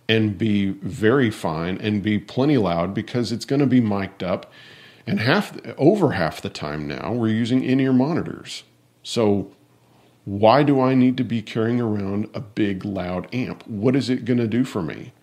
and 0.08 0.38
be 0.38 0.70
very 0.70 1.30
fine 1.30 1.78
and 1.78 2.02
be 2.02 2.18
plenty 2.18 2.58
loud 2.58 2.94
because 2.94 3.32
it's 3.32 3.46
going 3.46 3.60
to 3.60 3.68
be 3.68 3.82
mic'd 3.82 4.24
up. 4.24 4.52
And 5.06 5.20
half 5.20 5.58
over 5.78 6.12
half 6.12 6.42
the 6.42 6.50
time 6.50 6.88
now, 6.88 7.14
we're 7.14 7.30
using 7.30 7.64
in 7.64 7.80
ear 7.80 7.94
monitors. 7.94 8.64
So, 9.04 9.52
why 10.26 10.62
do 10.64 10.80
I 10.80 10.94
need 10.94 11.18
to 11.18 11.24
be 11.24 11.42
carrying 11.42 11.82
around 11.82 12.30
a 12.34 12.40
big, 12.40 12.86
loud 12.86 13.34
amp? 13.34 13.66
What 13.68 13.96
is 13.96 14.10
it 14.10 14.26
going 14.26 14.38
to 14.38 14.48
do 14.48 14.64
for 14.64 14.84
me? 14.84 15.14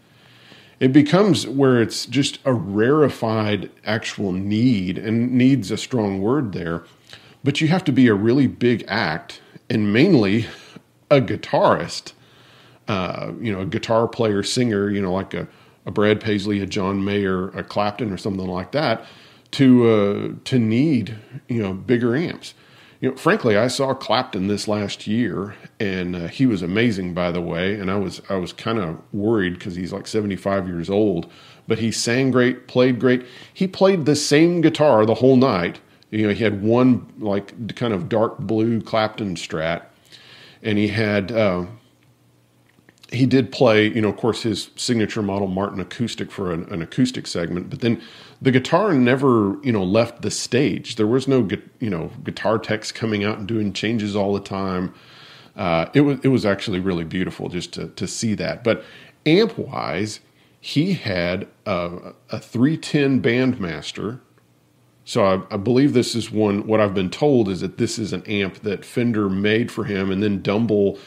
it 0.79 0.93
becomes 0.93 1.47
where 1.47 1.81
it's 1.81 2.05
just 2.07 2.39
a 2.45 2.53
rarefied 2.53 3.71
actual 3.85 4.33
need, 4.33 4.99
and 4.99 5.33
needs 5.33 5.71
a 5.71 5.77
strong 5.77 6.21
word 6.21 6.53
there. 6.53 6.85
But 7.43 7.61
you 7.61 7.69
have 7.69 7.85
to 7.85 7.93
be 7.93 8.09
a 8.09 8.15
really 8.15 8.47
big 8.47 8.85
act, 8.87 9.41
and 9.71 9.93
mainly 9.93 10.47
a 11.11 11.21
guitarist, 11.21 12.13
uh, 12.89 13.33
you 13.41 13.53
know, 13.53 13.61
a 13.61 13.67
guitar 13.67 14.09
player, 14.09 14.43
singer, 14.43 14.91
you 14.91 15.01
know, 15.01 15.13
like 15.13 15.35
a, 15.35 15.47
a 15.85 15.91
Brad 15.91 16.21
Paisley, 16.21 16.61
a 16.61 16.67
John 16.67 17.05
Mayer, 17.05 17.49
a 17.51 17.63
Clapton, 17.63 18.13
or 18.13 18.17
something 18.17 18.47
like 18.47 18.73
that, 18.73 19.05
to 19.53 19.89
uh, 19.89 20.29
to 20.45 20.59
need 20.59 21.17
you 21.49 21.63
know 21.63 21.73
bigger 21.73 22.17
amps 22.17 22.55
you 23.01 23.11
know, 23.11 23.17
frankly, 23.17 23.57
I 23.57 23.69
saw 23.69 23.93
Clapton 23.93 24.49
this 24.49 24.67
last 24.67 25.07
year, 25.07 25.55
and 25.79 26.17
uh, 26.17 26.27
he 26.29 26.47
was 26.47 26.63
amazing, 26.63 27.13
by 27.13 27.31
the 27.31 27.43
way. 27.43 27.75
And 27.75 27.91
I 27.91 27.97
was 27.97 28.23
I 28.31 28.37
was 28.37 28.53
kind 28.53 28.79
of 28.79 28.99
worried 29.13 29.55
because 29.55 29.75
he's 29.75 29.93
like 29.93 30.07
75 30.07 30.67
years 30.67 30.89
old, 30.89 31.31
but 31.69 31.79
he 31.79 31.93
sang 31.93 32.31
great, 32.31 32.69
played 32.69 32.99
great. 32.99 33.27
He 33.53 33.67
played 33.67 34.07
the 34.07 34.17
same 34.17 34.61
guitar 34.61 35.05
the 35.05 35.15
whole 35.15 35.37
night. 35.37 35.81
You 36.11 36.27
know, 36.27 36.33
he 36.33 36.43
had 36.43 36.63
one 36.63 37.07
like 37.19 37.77
kind 37.77 37.93
of 37.93 38.09
dark 38.09 38.39
blue 38.39 38.81
Clapton 38.81 39.35
Strat, 39.35 39.83
and 40.63 40.79
he 40.79 40.89
had. 40.89 41.33
Uh, 41.33 41.67
he 43.13 43.25
did 43.25 43.53
play, 43.53 43.87
you 43.87 44.01
know, 44.01 44.09
of 44.09 44.17
course, 44.17 44.43
his 44.43 44.71
signature 44.75 45.23
model 45.23 45.47
Martin 45.47 45.79
acoustic 45.79 46.29
for 46.29 46.53
an, 46.53 46.65
an 46.73 46.83
acoustic 46.83 47.29
segment, 47.29 47.71
but 47.71 47.81
then 47.81 48.03
the 48.43 48.51
guitar 48.51 48.93
never 48.95 49.57
you 49.63 49.71
know 49.71 49.85
left 49.85 50.23
the 50.23 50.31
stage. 50.31 50.97
There 50.97 51.07
was 51.07 51.29
no 51.29 51.49
you 51.79 51.91
know 51.91 52.11
guitar 52.25 52.59
techs 52.59 52.91
coming 52.91 53.23
out 53.25 53.39
and 53.39 53.47
doing 53.47 53.73
changes 53.73 54.17
all 54.17 54.35
the 54.35 54.41
time. 54.41 54.93
Uh, 55.55 55.87
it 55.95 56.01
was 56.01 56.19
it 56.25 56.29
was 56.29 56.45
actually 56.45 56.81
really 56.81 57.05
beautiful 57.05 57.49
just 57.49 57.73
to 57.75 57.89
to 57.89 58.07
see 58.09 58.35
that. 58.35 58.65
But 58.65 58.85
amp 59.25 59.57
wise 59.57 60.21
he 60.67 60.95
had 60.95 61.47
a, 61.65 62.13
a 62.31 62.41
310 62.41 63.23
bandmaster 63.23 64.19
so 65.07 65.25
I, 65.25 65.55
I, 65.55 65.57
believe 65.57 65.95
this 65.95 66.15
is 66.15 66.31
one 66.31 66.67
what 66.67 66.81
i've 66.81 66.93
been 66.93 67.11
told 67.11 67.49
is 67.49 67.61
that 67.61 67.79
this 67.79 67.99
is 67.99 68.13
an 68.13 68.23
amp 68.27 68.61
that 68.61 68.85
fender 68.85 69.31
made 69.31 69.73
for 69.73 69.85
him 69.85 70.11
and 70.11 70.23
then 70.23 70.43
dumble 70.43 70.99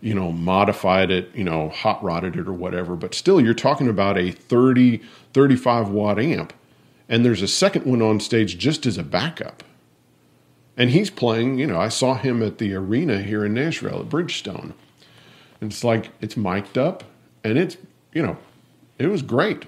you 0.00 0.14
know 0.14 0.32
modified 0.32 1.12
it 1.12 1.32
you 1.34 1.44
know 1.44 1.68
hot 1.68 2.02
rodded 2.02 2.34
it 2.34 2.48
or 2.48 2.52
whatever 2.52 2.96
but 2.96 3.14
still 3.14 3.40
you're 3.40 3.54
talking 3.54 3.88
about 3.88 4.18
a 4.18 4.32
30 4.32 5.00
35 5.32 5.88
watt 5.90 6.18
amp 6.18 6.52
and 7.12 7.26
there's 7.26 7.42
a 7.42 7.48
second 7.48 7.84
one 7.84 8.00
on 8.00 8.20
stage 8.20 8.56
just 8.56 8.86
as 8.86 8.96
a 8.96 9.02
backup. 9.02 9.62
And 10.78 10.88
he's 10.88 11.10
playing, 11.10 11.58
you 11.58 11.66
know, 11.66 11.78
I 11.78 11.90
saw 11.90 12.14
him 12.14 12.42
at 12.42 12.56
the 12.56 12.74
arena 12.74 13.20
here 13.20 13.44
in 13.44 13.52
Nashville 13.52 14.00
at 14.00 14.08
Bridgestone. 14.08 14.72
And 15.60 15.70
it's 15.70 15.84
like, 15.84 16.08
it's 16.22 16.38
mic'd 16.38 16.78
up 16.78 17.04
and 17.44 17.58
it's, 17.58 17.76
you 18.14 18.22
know, 18.22 18.38
it 18.98 19.08
was 19.08 19.20
great. 19.20 19.66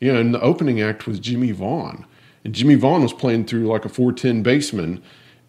You 0.00 0.12
know, 0.12 0.18
and 0.18 0.34
the 0.34 0.40
opening 0.40 0.80
act 0.80 1.06
was 1.06 1.20
Jimmie 1.20 1.52
Vaughan. 1.52 2.04
And 2.44 2.54
Jimmie 2.54 2.74
Vaughan 2.74 3.02
was 3.02 3.12
playing 3.12 3.46
through 3.46 3.66
like 3.66 3.84
a 3.84 3.88
410 3.88 4.42
bassman 4.42 5.02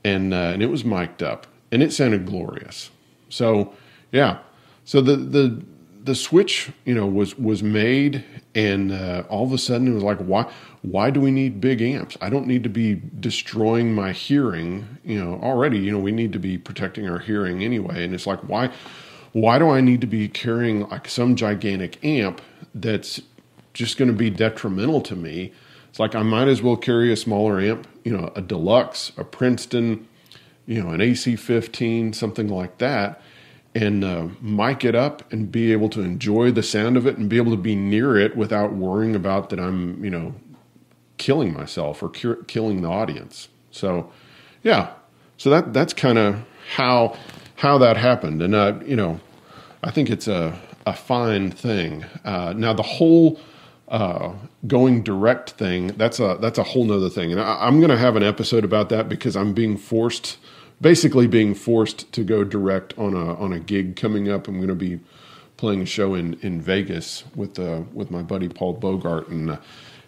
and, 0.03 0.33
uh, 0.33 0.51
and 0.53 0.61
it 0.61 0.67
was 0.67 0.83
mic'd 0.85 1.23
up 1.23 1.47
and 1.71 1.81
it 1.81 1.91
sounded 1.93 2.25
glorious. 2.25 2.91
So, 3.29 3.73
yeah. 4.11 4.39
So 4.85 5.01
the, 5.01 5.15
the, 5.15 5.63
the 6.03 6.15
switch, 6.15 6.71
you 6.83 6.93
know, 6.93 7.07
was 7.07 7.37
was 7.37 7.63
made, 7.63 8.25
and 8.53 8.91
uh, 8.91 9.23
all 9.29 9.45
of 9.45 9.53
a 9.53 9.57
sudden 9.57 9.87
it 9.87 9.93
was 9.93 10.03
like, 10.03 10.19
why 10.19 10.51
why 10.81 11.09
do 11.09 11.21
we 11.21 11.31
need 11.31 11.61
big 11.61 11.81
amps? 11.81 12.17
I 12.21 12.29
don't 12.29 12.45
need 12.45 12.63
to 12.63 12.69
be 12.69 13.01
destroying 13.19 13.95
my 13.95 14.11
hearing. 14.11 14.85
You 15.05 15.23
know, 15.23 15.39
already, 15.41 15.79
you 15.79 15.91
know, 15.91 15.99
we 15.99 16.11
need 16.11 16.33
to 16.33 16.39
be 16.39 16.57
protecting 16.57 17.07
our 17.07 17.19
hearing 17.19 17.63
anyway, 17.63 18.03
and 18.03 18.13
it's 18.13 18.27
like, 18.27 18.41
why 18.41 18.71
why 19.31 19.57
do 19.59 19.69
I 19.69 19.81
need 19.81 20.01
to 20.01 20.07
be 20.07 20.27
carrying 20.27 20.87
like 20.89 21.07
some 21.07 21.35
gigantic 21.35 22.03
amp 22.03 22.41
that's 22.75 23.21
just 23.73 23.97
going 23.97 24.09
to 24.09 24.17
be 24.17 24.29
detrimental 24.29 25.01
to 25.01 25.15
me? 25.15 25.53
It's 25.93 25.99
like 25.99 26.15
I 26.15 26.23
might 26.23 26.47
as 26.47 26.63
well 26.63 26.75
carry 26.75 27.13
a 27.13 27.15
smaller 27.15 27.61
amp, 27.61 27.87
you 28.03 28.17
know, 28.17 28.33
a 28.35 28.41
deluxe, 28.41 29.11
a 29.15 29.23
Princeton, 29.23 30.07
you 30.65 30.81
know, 30.81 30.89
an 30.89 31.01
AC15, 31.01 32.15
something 32.15 32.47
like 32.47 32.79
that 32.79 33.21
and 33.75 34.03
uh, 34.03 34.27
mic 34.41 34.83
it 34.83 34.95
up 34.95 35.31
and 35.31 35.51
be 35.51 35.71
able 35.71 35.89
to 35.89 36.01
enjoy 36.01 36.51
the 36.51 36.63
sound 36.63 36.97
of 36.97 37.05
it 37.05 37.17
and 37.17 37.29
be 37.29 37.37
able 37.37 37.51
to 37.51 37.61
be 37.61 37.75
near 37.75 38.17
it 38.17 38.35
without 38.35 38.73
worrying 38.73 39.15
about 39.15 39.51
that 39.51 39.59
I'm, 39.59 40.03
you 40.03 40.09
know, 40.09 40.33
killing 41.17 41.53
myself 41.53 42.01
or 42.01 42.09
cu- 42.09 42.43
killing 42.45 42.81
the 42.81 42.87
audience. 42.89 43.49
So, 43.69 44.11
yeah, 44.63 44.93
so 45.37 45.51
that 45.51 45.73
that's 45.73 45.93
kind 45.93 46.17
of 46.17 46.43
how 46.75 47.17
how 47.57 47.77
that 47.77 47.97
happened, 47.97 48.41
and 48.41 48.55
uh, 48.55 48.79
you 48.85 48.95
know, 48.95 49.19
I 49.83 49.91
think 49.91 50.09
it's 50.09 50.27
a 50.27 50.59
a 50.85 50.93
fine 50.93 51.49
thing. 51.51 52.05
Uh, 52.23 52.53
now 52.55 52.73
the 52.73 52.83
whole 52.83 53.39
uh, 53.87 54.33
going 54.65 55.03
direct 55.03 55.51
thing 55.51 55.87
that's 55.87 56.19
a 56.19 56.37
that's 56.39 56.57
a 56.57 56.63
whole 56.63 56.85
nother 56.85 57.09
thing, 57.09 57.31
and 57.31 57.41
I, 57.41 57.65
I'm 57.65 57.79
going 57.79 57.91
to 57.91 57.97
have 57.97 58.15
an 58.15 58.23
episode 58.23 58.63
about 58.63 58.89
that 58.89 59.09
because 59.09 59.35
I'm 59.35 59.53
being 59.53 59.77
forced 59.77 60.37
basically 60.81 61.27
being 61.27 61.55
forced 61.55 62.11
to 62.11 62.23
go 62.23 62.43
direct 62.43 62.97
on 62.97 63.15
a 63.15 63.35
on 63.35 63.53
a 63.53 63.59
gig 63.59 63.95
coming 63.95 64.29
up. 64.29 64.47
I'm 64.47 64.57
going 64.57 64.67
to 64.67 64.75
be 64.75 64.99
playing 65.57 65.81
a 65.81 65.85
show 65.85 66.13
in, 66.13 66.33
in 66.41 66.61
Vegas 66.61 67.23
with 67.35 67.57
uh, 67.57 67.83
with 67.93 68.11
my 68.11 68.21
buddy 68.21 68.49
Paul 68.49 68.73
Bogart 68.73 69.29
and 69.29 69.51
uh, 69.51 69.57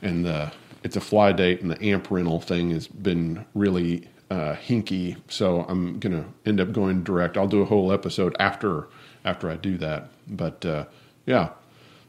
and 0.01 0.25
the 0.25 0.51
it's 0.83 0.95
a 0.95 1.01
fly 1.01 1.31
date 1.31 1.61
and 1.61 1.71
the 1.71 1.83
amp 1.83 2.11
rental 2.11 2.39
thing 2.39 2.69
has 2.71 2.87
been 2.87 3.45
really 3.55 4.07
uh, 4.29 4.55
hinky. 4.55 5.17
So 5.29 5.65
I'm 5.67 5.99
gonna 5.99 6.25
end 6.45 6.59
up 6.59 6.71
going 6.73 7.03
direct. 7.03 7.37
I'll 7.37 7.47
do 7.47 7.61
a 7.61 7.65
whole 7.65 7.91
episode 7.91 8.35
after 8.39 8.87
after 9.23 9.49
I 9.49 9.55
do 9.55 9.77
that. 9.77 10.09
But 10.27 10.65
uh, 10.65 10.85
yeah, 11.25 11.49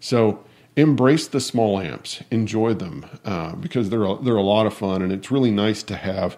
so 0.01 0.45
embrace 0.77 1.27
the 1.27 1.41
small 1.41 1.81
amps, 1.81 2.23
enjoy 2.31 2.75
them 2.75 3.07
uh, 3.25 3.55
because 3.57 3.89
they're 3.89 4.05
a, 4.05 4.17
they're 4.17 4.37
a 4.37 4.43
lot 4.43 4.67
of 4.67 4.75
fun, 4.75 5.03
and 5.03 5.13
it's 5.13 5.31
really 5.31 5.51
nice 5.51 5.83
to 5.85 5.97
have 5.97 6.37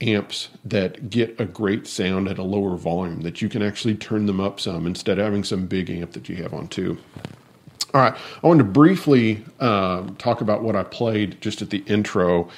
amps 0.00 0.48
that 0.64 1.08
get 1.08 1.38
a 1.38 1.44
great 1.44 1.86
sound 1.86 2.28
at 2.28 2.38
a 2.38 2.42
lower 2.42 2.76
volume 2.76 3.22
that 3.22 3.40
you 3.40 3.48
can 3.48 3.62
actually 3.62 3.94
turn 3.94 4.26
them 4.26 4.40
up 4.40 4.60
some 4.60 4.86
instead 4.86 5.18
of 5.18 5.24
having 5.24 5.44
some 5.44 5.66
big 5.66 5.88
amp 5.90 6.12
that 6.12 6.28
you 6.28 6.36
have 6.36 6.52
on 6.52 6.68
too. 6.68 6.98
All 7.94 8.00
right, 8.02 8.14
I 8.42 8.46
want 8.46 8.58
to 8.58 8.64
briefly 8.64 9.42
uh, 9.60 10.06
talk 10.18 10.40
about 10.40 10.62
what 10.62 10.76
I 10.76 10.82
played 10.82 11.40
just 11.40 11.62
at 11.62 11.70
the 11.70 11.78
intro, 11.86 12.48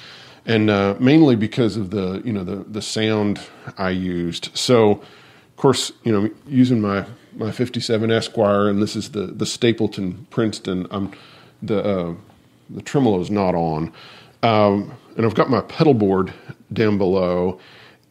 and 0.45 0.69
uh, 0.69 0.95
mainly 0.99 1.35
because 1.35 1.77
of 1.77 1.91
the 1.91 2.21
you 2.25 2.33
know 2.33 2.43
the 2.43 2.57
the 2.57 2.81
sound 2.81 3.39
I 3.77 3.91
used. 3.91 4.49
So, 4.57 4.91
of 4.91 5.55
course, 5.55 5.91
you 6.03 6.11
know 6.11 6.29
using 6.47 6.81
my 6.81 7.05
my 7.35 7.51
57 7.51 8.11
Esquire, 8.11 8.67
and 8.67 8.81
this 8.81 8.95
is 8.95 9.11
the 9.11 9.27
the 9.27 9.45
Stapleton 9.45 10.27
Princeton. 10.29 10.87
I'm 10.91 11.11
the 11.61 11.83
uh, 11.83 12.13
the 12.69 12.81
tremolo 12.81 13.19
is 13.19 13.31
not 13.31 13.55
on. 13.55 13.91
Um, 14.43 14.93
and 15.17 15.25
I've 15.25 15.35
got 15.35 15.49
my 15.49 15.61
pedal 15.61 15.93
board 15.93 16.33
down 16.71 16.97
below. 16.97 17.59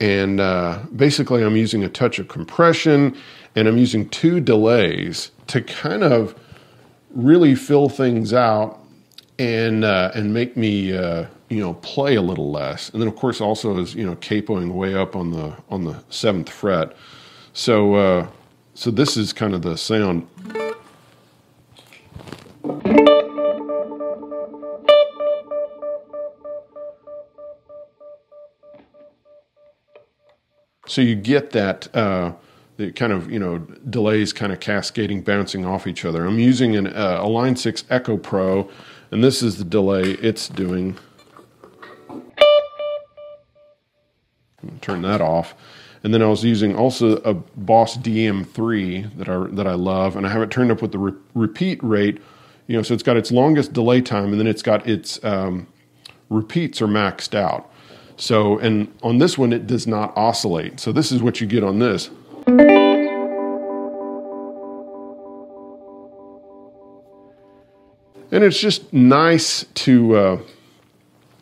And 0.01 0.41
uh, 0.41 0.81
basically, 0.95 1.43
I'm 1.43 1.57
using 1.57 1.83
a 1.83 1.89
touch 1.89 2.19
of 2.19 2.29
compression 2.29 3.17
and 3.57 3.67
I'm 3.67 3.79
using 3.79 4.09
two 4.11 4.41
delays 4.41 5.31
to 5.49 5.61
kind 5.63 6.05
of 6.05 6.35
really 7.11 7.55
fill 7.55 7.89
things 7.89 8.33
out 8.33 8.79
and 9.39 9.85
uh, 9.85 10.13
and 10.15 10.33
make 10.33 10.57
me 10.57 10.97
uh, 10.97 11.27
you 11.49 11.61
know 11.61 11.75
play 11.75 12.15
a 12.15 12.23
little 12.23 12.53
less. 12.53 12.91
And 12.91 13.01
then 13.01 13.09
of 13.09 13.17
course 13.17 13.41
also 13.41 13.79
is 13.79 13.95
you 13.95 14.05
know 14.05 14.15
capoing 14.17 14.73
way 14.73 14.95
up 14.95 15.17
on 15.17 15.33
the 15.33 15.57
on 15.69 15.85
the 15.85 16.03
seventh 16.11 16.51
fret. 16.51 16.95
So 17.53 17.95
uh, 17.95 18.27
so 18.79 18.93
this 18.93 19.17
is 19.17 19.33
kind 19.33 19.55
of 19.55 19.63
the 19.63 19.77
sound. 19.77 20.29
So 30.87 31.01
you 31.01 31.17
get 31.17 31.51
that 31.51 31.93
uh, 31.93 32.35
the 32.77 32.93
kind 32.93 33.13
of 33.13 33.29
you 33.29 33.41
know 33.41 33.59
delays 33.59 34.33
kind 34.33 34.53
of 34.53 34.61
cascading, 34.61 35.23
bouncing 35.23 35.67
off 35.67 35.89
each 35.89 36.05
other. 36.05 36.25
I'm 36.25 36.39
using 36.39 36.77
an, 36.77 36.87
uh, 36.87 37.19
a 37.21 37.27
Line 37.27 37.57
Six 37.57 37.83
Echo 37.91 38.17
Pro, 38.17 38.71
and 39.11 39.25
this 39.25 39.43
is 39.43 39.59
the 39.59 39.65
delay 39.65 40.13
it's 40.13 40.49
doing. 40.49 40.97
Turn 44.81 45.03
that 45.03 45.21
off, 45.21 45.57
and 46.03 46.15
then 46.15 46.23
I 46.23 46.27
was 46.27 46.45
using 46.45 46.77
also 46.77 47.17
a 47.19 47.35
Boss 47.35 47.97
DM3 47.97 49.17
that 49.19 49.29
I 49.29 49.47
that 49.57 49.67
I 49.67 49.75
love, 49.75 50.17
and 50.17 50.27
I 50.27 50.31
have 50.31 50.43
it 50.43 50.51
turned 50.51 50.71
up 50.71 50.83
with 50.83 50.93
the 50.93 50.99
re- 50.99 51.13
repeat 51.35 51.83
rate. 51.83 52.21
You 52.67 52.77
know, 52.77 52.83
so 52.83 52.95
it's 52.95 53.03
got 53.03 53.17
its 53.17 53.33
longest 53.33 53.73
delay 53.73 54.01
time, 54.01 54.31
and 54.31 54.39
then 54.39 54.47
it's 54.47 54.63
got 54.63 54.87
its 54.87 55.23
um, 55.25 55.67
repeats 56.29 56.83
are 56.83 56.87
maxed 56.87 57.35
out. 57.35 57.71
So, 58.17 58.59
and 58.59 58.93
on 59.03 59.19
this 59.19 59.39
one, 59.39 59.53
it 59.53 59.67
does 59.67 59.87
not 59.87 60.17
oscillate. 60.17 60.81
So 60.81 60.93
this 60.93 61.13
is 61.13 61.23
what 61.23 61.41
you 61.41 61.47
get 61.47 61.63
on 61.63 61.79
this. 61.79 62.11
And 68.31 68.45
it's 68.45 68.61
just 68.61 68.93
nice 68.93 69.65
to 69.75 70.17
uh, 70.17 70.39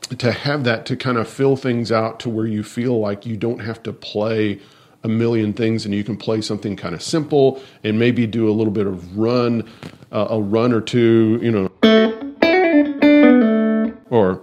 to 0.09 0.33
have 0.33 0.65
that 0.65 0.87
to 0.87 0.97
kind 0.97 1.19
of 1.19 1.29
fill 1.29 1.57
things 1.57 1.91
out 1.91 2.21
to 2.21 2.29
where 2.29 2.47
you 2.47 2.63
feel 2.63 2.99
like 2.99 3.27
you 3.27 3.37
don't 3.37 3.59
have 3.61 3.83
to 3.83 3.93
play 3.93 4.61
a 5.03 5.09
million 5.09 5.53
things 5.53 5.85
and 5.85 5.95
you 5.95 6.03
can 6.05 6.17
play 6.17 6.41
something 6.41 6.77
kind 6.77 6.95
of 6.95 7.03
simple 7.03 7.63
and 7.85 7.99
maybe 7.99 8.27
do 8.27 8.49
a 8.49 8.53
little 8.53 8.73
bit 8.73 8.87
of 8.87 9.17
run, 9.17 9.69
uh, 10.13 10.27
a 10.31 10.41
run 10.41 10.73
or 10.73 10.81
two, 10.81 11.39
you 11.43 11.51
know, 11.51 11.71
or 14.11 14.43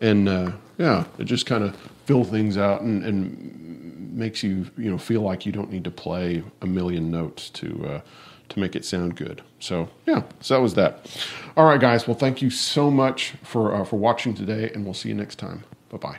and 0.00 0.28
uh, 0.28 0.52
yeah, 0.78 1.04
it 1.18 1.24
just 1.24 1.46
kind 1.46 1.64
of 1.64 1.76
fill 2.04 2.24
things 2.24 2.56
out 2.56 2.82
and, 2.82 3.04
and, 3.04 3.60
makes 4.14 4.44
you 4.44 4.64
you 4.76 4.88
know 4.88 4.96
feel 4.96 5.22
like 5.22 5.44
you 5.44 5.50
don't 5.50 5.72
need 5.72 5.82
to 5.82 5.90
play 5.90 6.40
a 6.62 6.66
million 6.68 7.10
notes 7.10 7.50
to 7.50 7.84
uh, 7.84 8.00
to 8.54 8.60
make 8.60 8.74
it 8.74 8.84
sound 8.84 9.16
good. 9.16 9.42
So 9.60 9.88
yeah, 10.06 10.22
so 10.40 10.54
that 10.54 10.60
was 10.60 10.74
that. 10.74 11.06
All 11.56 11.66
right, 11.66 11.80
guys. 11.80 12.08
Well, 12.08 12.16
thank 12.16 12.42
you 12.42 12.50
so 12.50 12.90
much 12.90 13.34
for 13.42 13.74
uh, 13.74 13.84
for 13.84 13.96
watching 13.96 14.34
today, 14.34 14.70
and 14.74 14.84
we'll 14.84 14.94
see 14.94 15.10
you 15.10 15.14
next 15.14 15.36
time. 15.36 15.64
Bye 15.90 15.98
bye. 15.98 16.18